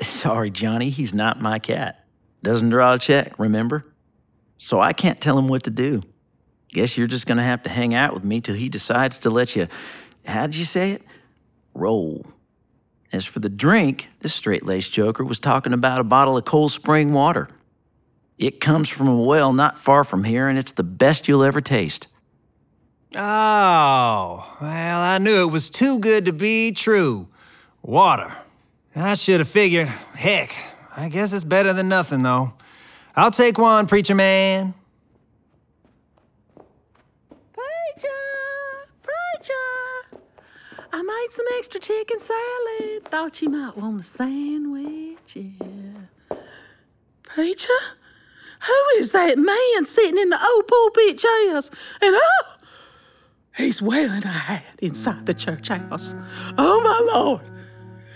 [0.01, 2.05] Sorry, Johnny, he's not my cat.
[2.43, 3.85] Doesn't draw a check, remember?
[4.57, 6.03] So I can't tell him what to do.
[6.69, 9.55] Guess you're just gonna have to hang out with me till he decides to let
[9.55, 9.67] you,
[10.25, 11.01] how'd you say it?
[11.73, 12.25] Roll.
[13.11, 16.71] As for the drink, this straight laced joker was talking about a bottle of cold
[16.71, 17.49] spring water.
[18.37, 21.61] It comes from a well not far from here, and it's the best you'll ever
[21.61, 22.07] taste.
[23.15, 27.27] Oh, well, I knew it was too good to be true.
[27.83, 28.33] Water.
[28.95, 29.87] I should have figured.
[29.87, 30.55] Heck,
[30.95, 32.53] I guess it's better than nothing, though.
[33.15, 34.73] I'll take one, preacher man.
[40.95, 43.09] I made some extra chicken salad.
[43.09, 45.35] Thought you might want a sandwich.
[45.35, 46.37] Yeah.
[47.23, 47.79] Preacher,
[48.61, 51.71] who is that man sitting in the old pulpit chairs?
[51.99, 52.43] And oh,
[53.57, 56.13] he's wearing a hat inside the church house.
[56.59, 57.41] Oh my lord,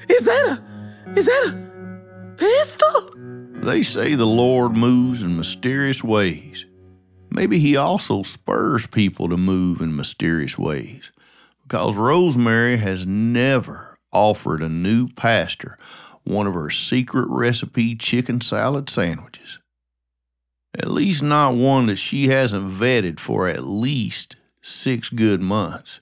[0.07, 3.09] is that a, is that a pistol?
[3.53, 6.67] They say the Lord moves in mysterious ways.
[7.31, 11.11] Maybe He also spurs people to move in mysterious ways
[11.67, 15.77] because Rosemary has never offered a new pastor
[16.23, 19.59] one of her secret recipe chicken salad sandwiches.
[20.77, 26.01] At least not one that she hasn't vetted for at least six good months.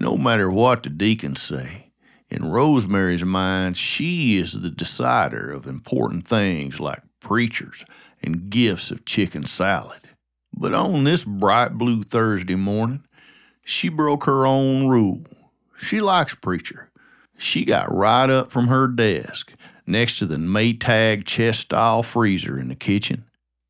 [0.00, 1.92] No matter what the deacons say,
[2.28, 7.84] in Rosemary's mind, she is the decider of important things like preachers
[8.22, 10.00] and gifts of chicken salad.
[10.56, 13.04] But on this bright blue Thursday morning,
[13.64, 15.22] she broke her own rule.
[15.76, 16.90] She likes preacher.
[17.36, 19.52] She got right up from her desk
[19.86, 23.24] next to the Maytag chest style freezer in the kitchen,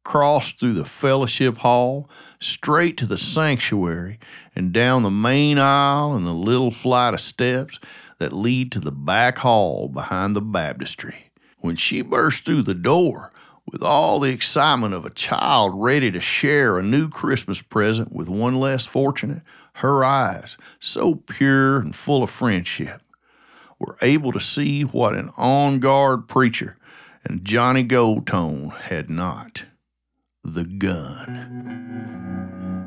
[0.04, 2.08] crossed through the fellowship hall,
[2.40, 4.18] straight to the sanctuary,
[4.54, 7.80] and down the main aisle and the little flight of steps
[8.18, 11.30] that lead to the back hall behind the baptistry.
[11.58, 13.30] When she burst through the door,
[13.66, 18.28] with all the excitement of a child ready to share a new Christmas present with
[18.28, 19.42] one less fortunate,
[19.74, 23.00] her eyes, so pure and full of friendship,
[23.78, 26.76] were able to see what an on guard preacher
[27.24, 29.64] and Johnny Goldtone had not
[30.42, 31.70] the gun.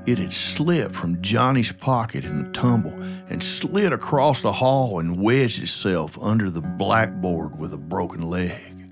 [0.06, 2.94] It had slipped from Johnny's pocket in the tumble
[3.30, 8.92] and slid across the hall and wedged itself under the blackboard with a broken leg.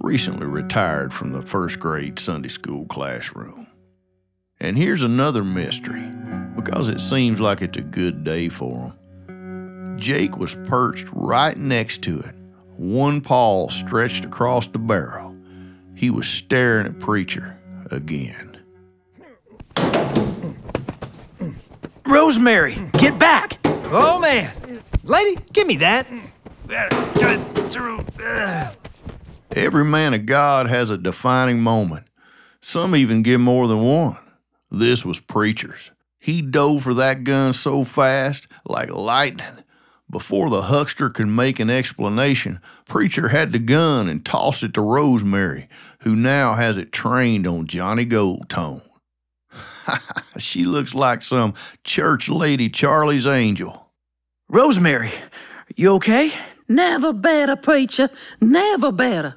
[0.00, 3.67] Recently retired from the first grade Sunday school classroom.
[4.60, 6.10] And here's another mystery,
[6.56, 8.92] because it seems like it's a good day for
[9.28, 9.96] him.
[9.98, 12.34] Jake was perched right next to it,
[12.76, 15.36] one paw stretched across the barrel.
[15.94, 17.56] He was staring at Preacher
[17.92, 18.56] again.
[22.04, 23.58] Rosemary, get back!
[23.64, 24.52] Oh, man.
[25.04, 26.08] Lady, give me that.
[29.52, 32.06] Every man of God has a defining moment.
[32.60, 34.18] Some even give more than one.
[34.70, 35.92] This was Preacher's.
[36.18, 39.64] He dove for that gun so fast, like lightning.
[40.10, 44.80] Before the huckster could make an explanation, Preacher had the gun and tossed it to
[44.80, 45.68] Rosemary,
[46.00, 48.82] who now has it trained on Johnny Goldtone.
[50.38, 51.54] she looks like some
[51.84, 53.90] church lady Charlie's angel.
[54.48, 55.12] Rosemary,
[55.76, 56.32] you okay?
[56.68, 58.10] Never better, preacher.
[58.40, 59.36] Never better.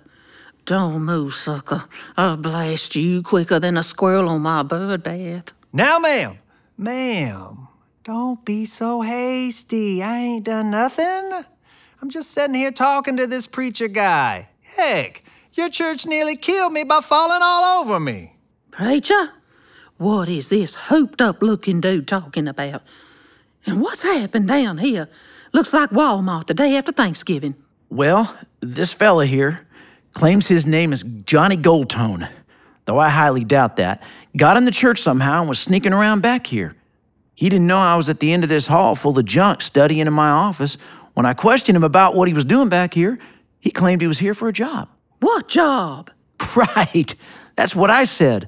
[0.66, 1.86] Don't move, sucker.
[2.16, 5.53] I'll blast you quicker than a squirrel on my bird bath.
[5.74, 6.38] Now, ma'am.
[6.78, 7.68] Ma'am,
[8.03, 10.01] don't be so hasty.
[10.01, 11.43] I ain't done nothing.
[12.01, 14.49] I'm just sitting here talking to this preacher guy.
[14.76, 18.38] Heck, your church nearly killed me by falling all over me.
[18.72, 19.32] Preacher,
[19.97, 22.82] what is this hooped up looking dude talking about?
[23.66, 25.07] And what's happened down here?
[25.53, 27.55] Looks like Walmart the day after Thanksgiving.
[27.89, 29.68] Well, this fella here
[30.14, 32.30] claims his name is Johnny Goldtone,
[32.86, 34.03] though I highly doubt that.
[34.36, 36.76] Got in the church somehow and was sneaking around back here.
[37.36, 40.05] He didn't know I was at the end of this hall full of junk studying
[40.05, 40.78] in my office.
[41.14, 43.20] When I questioned him about what he was doing back here,
[43.59, 44.89] he claimed he was here for a job.
[45.20, 46.12] What job?
[46.55, 47.14] Right.
[47.55, 48.47] That's what I said.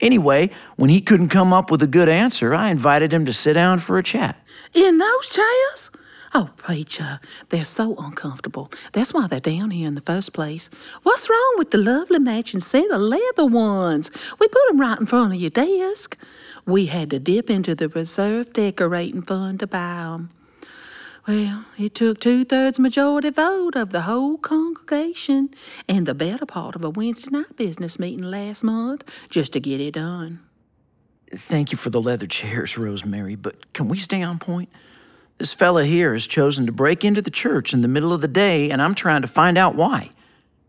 [0.00, 3.54] Anyway, when he couldn't come up with a good answer, I invited him to sit
[3.54, 4.38] down for a chat.
[4.72, 5.90] In those chairs?
[6.36, 7.20] Oh, preacher,
[7.50, 8.72] they're so uncomfortable.
[8.92, 10.68] That's why they're down here in the first place.
[11.04, 14.10] What's wrong with the lovely matching set of leather ones?
[14.40, 16.18] We put 'em right in front of your desk.
[16.66, 20.30] We had to dip into the reserve decorating fund to buy 'em.
[21.28, 25.50] Well, it took two thirds majority vote of the whole congregation
[25.88, 29.80] and the better part of a Wednesday night business meeting last month just to get
[29.80, 30.40] it done.
[31.32, 34.68] Thank you for the leather chairs, Rosemary, but can we stay on point?
[35.38, 38.28] This fella here has chosen to break into the church in the middle of the
[38.28, 40.10] day, and I'm trying to find out why.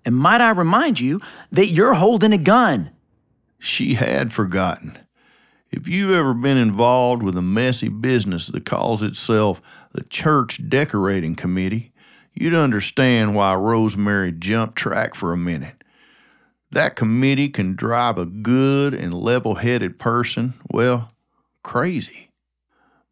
[0.04, 2.92] And might I remind you that you're holding a gun?
[3.60, 4.98] She had forgotten.
[5.72, 9.62] If you've ever been involved with a messy business that calls itself
[9.92, 11.92] the Church Decorating Committee,
[12.34, 15.84] you'd understand why Rosemary jumped track for a minute.
[16.72, 21.12] That committee can drive a good and level headed person, well,
[21.64, 22.25] crazy.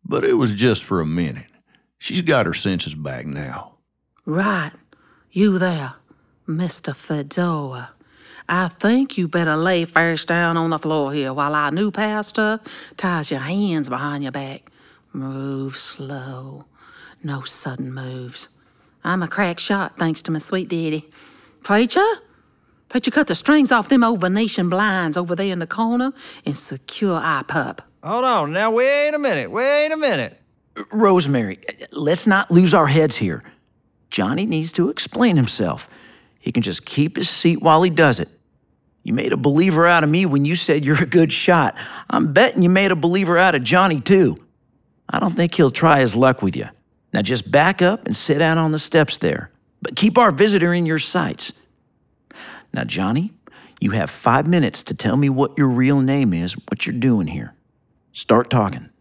[0.06, 1.52] But it was just for a minute.
[1.98, 3.76] She's got her senses back now.
[4.26, 4.72] Right.
[5.32, 5.94] You there,
[6.48, 6.96] Mr.
[6.96, 7.92] Fedora.
[8.48, 12.60] I think you better lay first down on the floor here while our new pastor
[12.98, 14.70] ties your hands behind your back.
[15.14, 16.66] Move slow.
[17.24, 18.50] No sudden moves.
[19.04, 21.10] I'm a crack shot thanks to my sweet daddy.
[21.64, 22.06] Preacher?
[22.90, 26.12] Preacher, cut the strings off them old Venetian blinds over there in the corner
[26.46, 27.82] and secure our pup.
[28.04, 28.52] Hold on.
[28.52, 29.50] Now, wait a minute.
[29.50, 30.40] Wait a minute.
[30.92, 31.60] Rosemary,
[31.92, 33.44] let's not lose our heads here.
[34.10, 35.90] Johnny needs to explain himself.
[36.40, 38.28] He can just keep his seat while he does it.
[39.04, 41.76] You made a believer out of me when you said you're a good shot.
[42.10, 44.44] I'm betting you made a believer out of Johnny, too.
[45.10, 46.68] I don't think he'll try his luck with you.
[47.14, 49.52] Now just back up and sit out on the steps there.
[49.82, 51.54] But keep our visitor in your sights.
[52.74, 53.34] Now, Johnny,
[53.80, 57.28] you have five minutes to tell me what your real name is, what you're doing
[57.28, 57.54] here.
[58.16, 58.92] Start talking.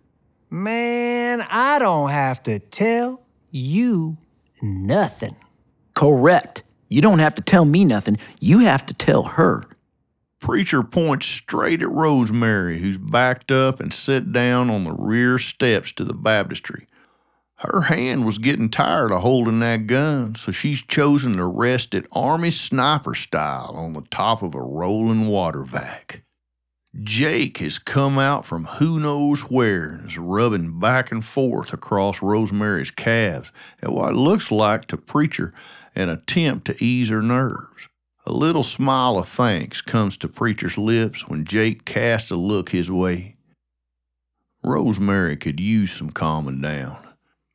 [0.48, 4.16] Man, I don't have to tell you
[4.62, 5.36] nothing.
[5.94, 6.62] Correct.
[6.88, 8.16] You don't have to tell me nothing.
[8.40, 9.64] You have to tell her.
[10.40, 15.92] Preacher points straight at Rosemary, who's backed up and sit down on the rear steps
[15.92, 16.86] to the baptistry.
[17.56, 22.06] Her hand was getting tired of holding that gun, so she's chosen to rest it
[22.12, 26.21] Army sniper style on the top of a rolling water vac.
[27.00, 32.20] Jake has come out from who knows where and is rubbing back and forth across
[32.20, 35.54] Rosemary's calves at what looks like to Preacher
[35.94, 37.88] an attempt to ease her nerves.
[38.26, 42.90] A little smile of thanks comes to Preacher's lips when Jake casts a look his
[42.90, 43.36] way.
[44.62, 46.98] Rosemary could use some calming down.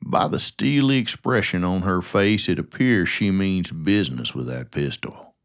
[0.03, 5.35] By the steely expression on her face, it appears she means business with that pistol.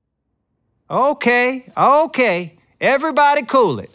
[0.91, 2.59] Okay, okay.
[2.83, 3.91] Everybody cool it.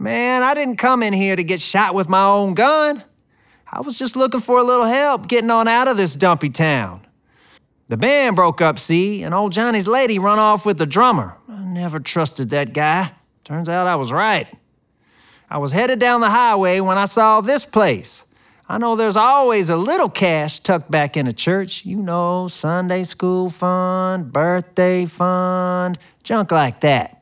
[0.00, 3.04] Man, I didn't come in here to get shot with my own gun.
[3.70, 7.06] I was just looking for a little help getting on out of this dumpy town.
[7.86, 11.36] The band broke up, see, and old Johnny's lady run off with the drummer.
[11.48, 13.12] I never trusted that guy.
[13.44, 14.48] Turns out I was right.
[15.48, 18.26] I was headed down the highway when I saw this place.
[18.68, 21.86] I know there's always a little cash tucked back in a church.
[21.86, 27.15] You know, Sunday school fund, birthday fund, junk like that.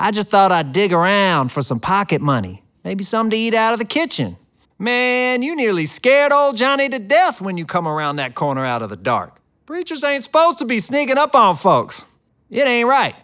[0.00, 3.72] I just thought I'd dig around for some pocket money, maybe something to eat out
[3.72, 4.36] of the kitchen.
[4.78, 8.80] Man, you nearly scared old Johnny to death when you come around that corner out
[8.80, 9.40] of the dark.
[9.66, 12.04] Preachers ain't supposed to be sneaking up on folks.
[12.48, 13.16] It ain't right.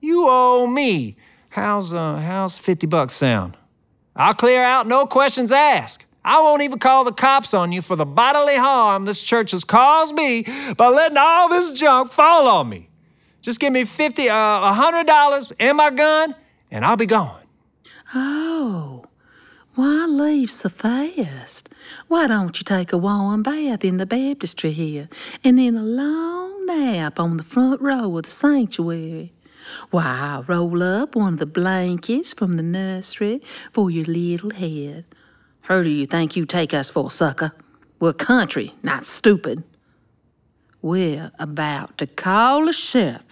[0.00, 1.16] You owe me.
[1.50, 3.56] How's uh how's 50 bucks sound?
[4.14, 6.06] I'll clear out, no questions asked.
[6.24, 9.64] I won't even call the cops on you for the bodily harm this church has
[9.64, 10.46] caused me
[10.76, 12.88] by letting all this junk fall on me.
[13.44, 16.34] Just give me 50 uh $100 and my gun
[16.70, 17.42] and I'll be gone.
[18.14, 19.04] Oh,
[19.74, 21.68] why leave so fast?
[22.08, 25.10] Why don't you take a warm bath in the baptistry here
[25.44, 29.34] and then a long nap on the front row of the sanctuary?
[29.90, 33.42] Why, roll up one of the blankets from the nursery
[33.72, 35.04] for your little head.
[35.64, 37.52] Who do you think you take us for, sucker?
[38.00, 39.64] We're country, not stupid.
[40.84, 43.24] We're about to call a chef,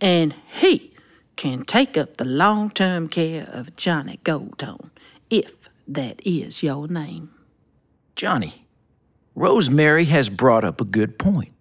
[0.00, 0.92] and he
[1.36, 4.90] can take up the long term care of Johnny Goldtone,
[5.30, 7.30] if that is your name.
[8.16, 8.66] Johnny,
[9.34, 11.52] Rosemary has brought up a good point.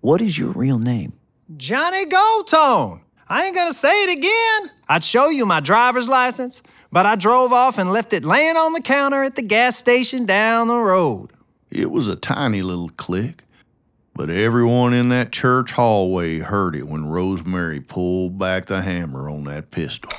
[0.00, 1.14] What is your real name?
[1.56, 3.00] Johnny Goldtone.
[3.28, 4.70] I ain't gonna say it again.
[4.88, 8.72] I'd show you my driver's license, but I drove off and left it laying on
[8.72, 11.32] the counter at the gas station down the road.
[11.70, 13.42] It was a tiny little click,
[14.16, 19.44] but everyone in that church hallway heard it when Rosemary pulled back the hammer on
[19.44, 20.10] that pistol.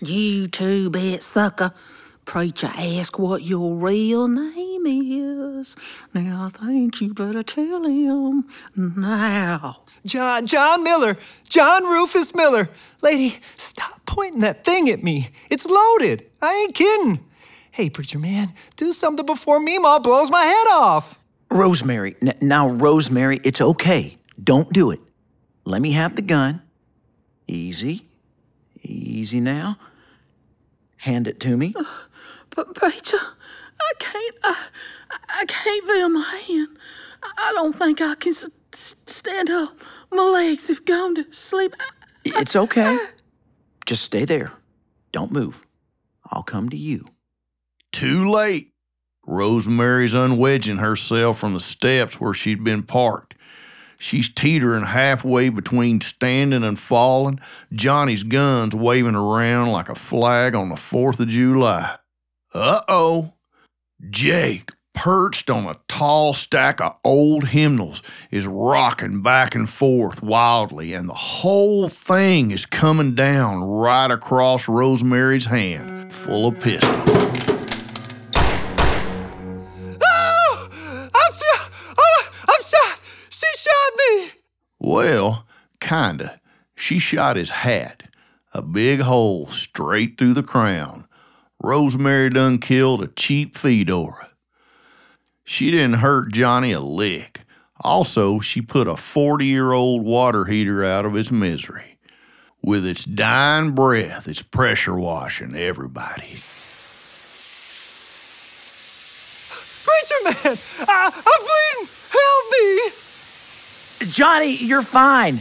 [0.00, 1.72] You two bit sucker.
[2.26, 5.74] Preacher ask what your real name is.
[6.12, 8.46] Now I think you better tell him
[8.76, 9.80] now.
[10.04, 11.16] John, John Miller,
[11.48, 12.68] John Rufus Miller.
[13.00, 15.30] Lady, stop pointing that thing at me.
[15.48, 16.26] It's loaded.
[16.42, 17.20] I ain't kidding.
[17.70, 21.17] Hey, preacher man, do something before Meemaw blows my head off.
[21.50, 22.16] Rosemary.
[22.22, 24.18] N- now, Rosemary, it's okay.
[24.42, 25.00] Don't do it.
[25.64, 26.62] Let me have the gun.
[27.46, 28.06] Easy.
[28.82, 29.78] Easy now.
[30.98, 31.74] Hand it to me.
[32.54, 33.18] But preacher,
[33.80, 34.36] I can't.
[34.42, 34.56] I,
[35.40, 36.68] I can't feel my hand.
[37.22, 39.74] I don't think I can s- s- stand up.
[40.12, 41.74] My legs have gone to sleep.
[41.78, 42.98] I- It's okay.
[43.86, 44.52] Just stay there.
[45.12, 45.62] Don't move.
[46.30, 47.06] I'll come to you.
[47.92, 48.72] Too late.
[49.28, 53.34] Rosemary's unwedging herself from the steps where she'd been parked.
[54.00, 57.40] She's teetering halfway between standing and falling,
[57.72, 61.96] Johnny's guns waving around like a flag on the 4th of July.
[62.54, 63.34] Uh oh.
[64.08, 70.94] Jake, perched on a tall stack of old hymnals, is rocking back and forth wildly,
[70.94, 77.47] and the whole thing is coming down right across Rosemary's hand, full of pistols.
[84.88, 85.44] Well,
[85.80, 86.40] kinda.
[86.74, 88.04] She shot his hat,
[88.54, 91.06] a big hole straight through the crown.
[91.62, 94.30] Rosemary done killed a cheap Fedora.
[95.44, 97.42] She didn't hurt Johnny a lick.
[97.82, 101.98] Also, she put a 40 year old water heater out of its misery.
[102.62, 106.38] With its dying breath, it's pressure washing everybody.
[109.84, 110.56] Preacher man,
[110.88, 111.88] I, I'm bleeding.
[112.10, 113.07] Help me.
[114.00, 115.34] Johnny, you're fine.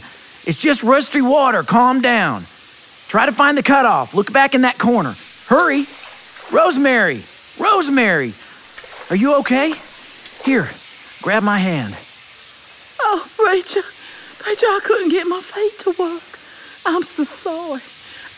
[0.45, 1.63] It's just rusty water.
[1.63, 2.43] Calm down.
[3.07, 4.13] Try to find the cutoff.
[4.13, 5.13] Look back in that corner.
[5.47, 5.85] Hurry.
[6.51, 7.21] Rosemary!
[7.59, 8.33] Rosemary!
[9.09, 9.73] Are you okay?
[10.45, 10.69] Here,
[11.21, 11.93] grab my hand.
[13.01, 13.83] Oh, Rachel,
[14.47, 16.23] Rachel, I couldn't get my feet to work.
[16.85, 17.81] I'm so sorry.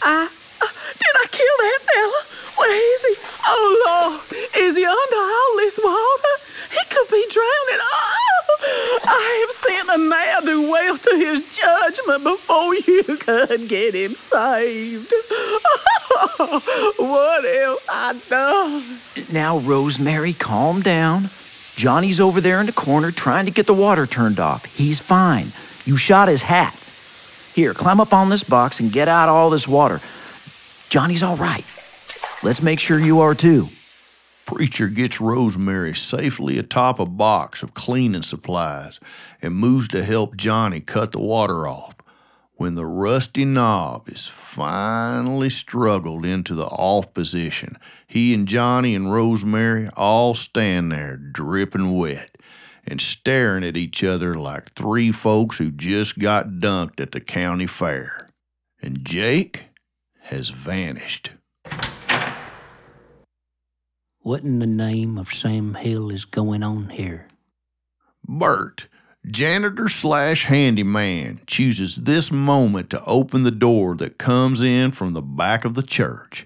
[0.02, 2.22] I, uh, did I kill that fella?
[2.58, 3.16] Where is he?
[3.46, 6.36] Oh, Lord, is he under all this water?
[6.72, 7.82] He could be drowning.
[7.82, 13.96] Oh, I have sent a man do well to his judgment before you could get
[13.96, 15.12] him saved.
[16.42, 19.00] Oh, what have I done?
[19.32, 21.30] Now, Rosemary, calm down.
[21.76, 24.66] Johnny's over there in the corner trying to get the water turned off.
[24.66, 25.48] He's fine.
[25.86, 26.74] You shot his hat.
[27.56, 30.00] Here, climb up on this box and get out all this water.
[30.90, 31.66] Johnny's all right.
[32.44, 33.70] Let's make sure you are too.
[34.52, 39.00] Preacher gets Rosemary safely atop a box of cleaning supplies
[39.44, 41.94] and moves to help Johnny cut the water off.
[42.56, 47.78] When the rusty knob is finally struggled into the off position,
[48.08, 52.36] he and Johnny and Rosemary all stand there dripping wet
[52.88, 57.68] and staring at each other like three folks who just got dunked at the county
[57.68, 58.28] fair.
[58.82, 59.66] And Jake
[60.22, 61.34] has vanished.
[64.30, 67.26] What in the name of Sam Hill is going on here?
[68.24, 68.88] Bert,
[69.26, 75.24] janitor slash handyman, chooses this moment to open the door that comes in from the
[75.24, 76.46] back of the church.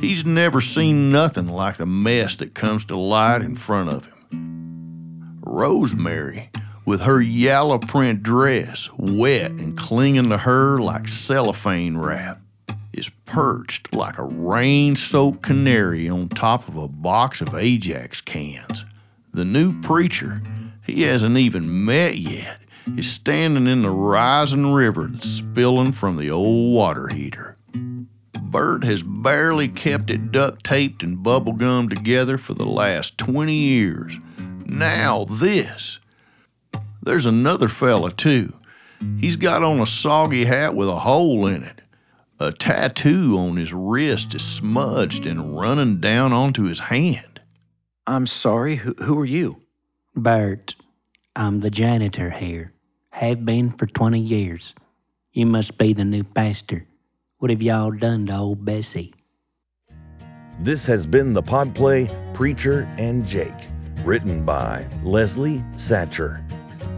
[0.00, 5.38] He's never seen nothing like the mess that comes to light in front of him.
[5.44, 6.50] Rosemary,
[6.86, 12.41] with her yellow print dress wet and clinging to her like cellophane wrap,
[12.92, 18.84] is perched like a rain soaked canary on top of a box of Ajax cans.
[19.32, 20.42] The new preacher,
[20.84, 22.60] he hasn't even met yet,
[22.96, 27.56] is standing in the rising river that's spilling from the old water heater.
[28.40, 33.54] Bert has barely kept it duct taped and bubble gummed together for the last 20
[33.54, 34.18] years.
[34.66, 35.98] Now, this.
[37.02, 38.54] There's another fella, too.
[39.18, 41.81] He's got on a soggy hat with a hole in it.
[42.42, 47.40] A tattoo on his wrist is smudged and running down onto his hand.
[48.04, 49.62] I'm sorry, who, who are you?
[50.16, 50.74] Bert,
[51.36, 52.72] I'm the janitor here.
[53.10, 54.74] Have been for 20 years.
[55.30, 56.84] You must be the new pastor.
[57.38, 59.14] What have y'all done to old Bessie?
[60.58, 63.68] This has been the Podplay Preacher and Jake,
[64.02, 66.42] written by Leslie Satcher.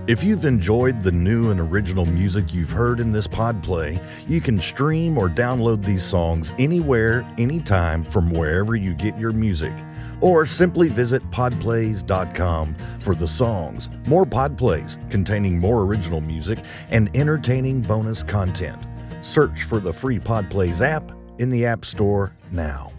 [0.07, 3.99] If you've enjoyed the new and original music you've heard in this pod play,
[4.29, 9.73] you can stream or download these songs anywhere, anytime from wherever you get your music.
[10.21, 16.59] Or simply visit podplays.com for the songs, more podplays containing more original music,
[16.91, 18.83] and entertaining bonus content.
[19.23, 22.94] Search for the free Podplays app in the App Store now.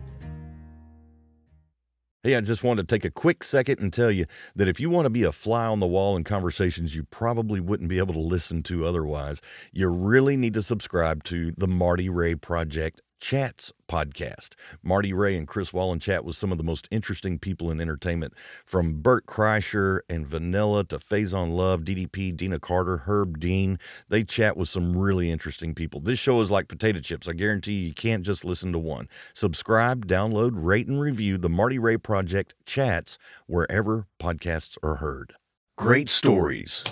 [2.25, 4.89] Hey, I just wanted to take a quick second and tell you that if you
[4.89, 8.15] want to be a fly on the wall in conversations you probably wouldn't be able
[8.15, 13.73] to listen to otherwise, you really need to subscribe to the Marty Ray Project Chats
[13.87, 14.49] podcast.
[14.83, 18.35] Marty Ray and Chris Wallen chat with some of the most interesting people in entertainment,
[18.63, 23.79] from Bert Kreischer and Vanilla to Faizon Love, DDP, Deana Carter, Herb Dean.
[24.09, 26.01] They chat with some really interesting people.
[26.01, 27.27] This show is like potato chips.
[27.27, 29.09] I guarantee you, you can't just listen to one.
[29.33, 33.17] Subscribe, download, rate, and review the Marty Ray Project Chats
[33.47, 35.33] wherever podcasts are heard.
[35.79, 36.83] Great stories,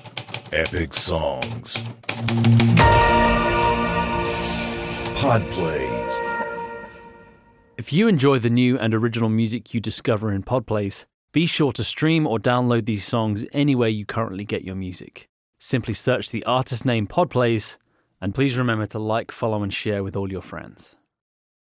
[0.51, 1.77] epic songs.
[5.23, 6.11] Pod plays.
[7.77, 11.83] If you enjoy the new and original music you discover in Podplays, be sure to
[11.85, 15.29] stream or download these songs anywhere you currently get your music.
[15.59, 17.77] Simply search the artist name Podplays,
[18.19, 20.97] and please remember to like, follow, and share with all your friends.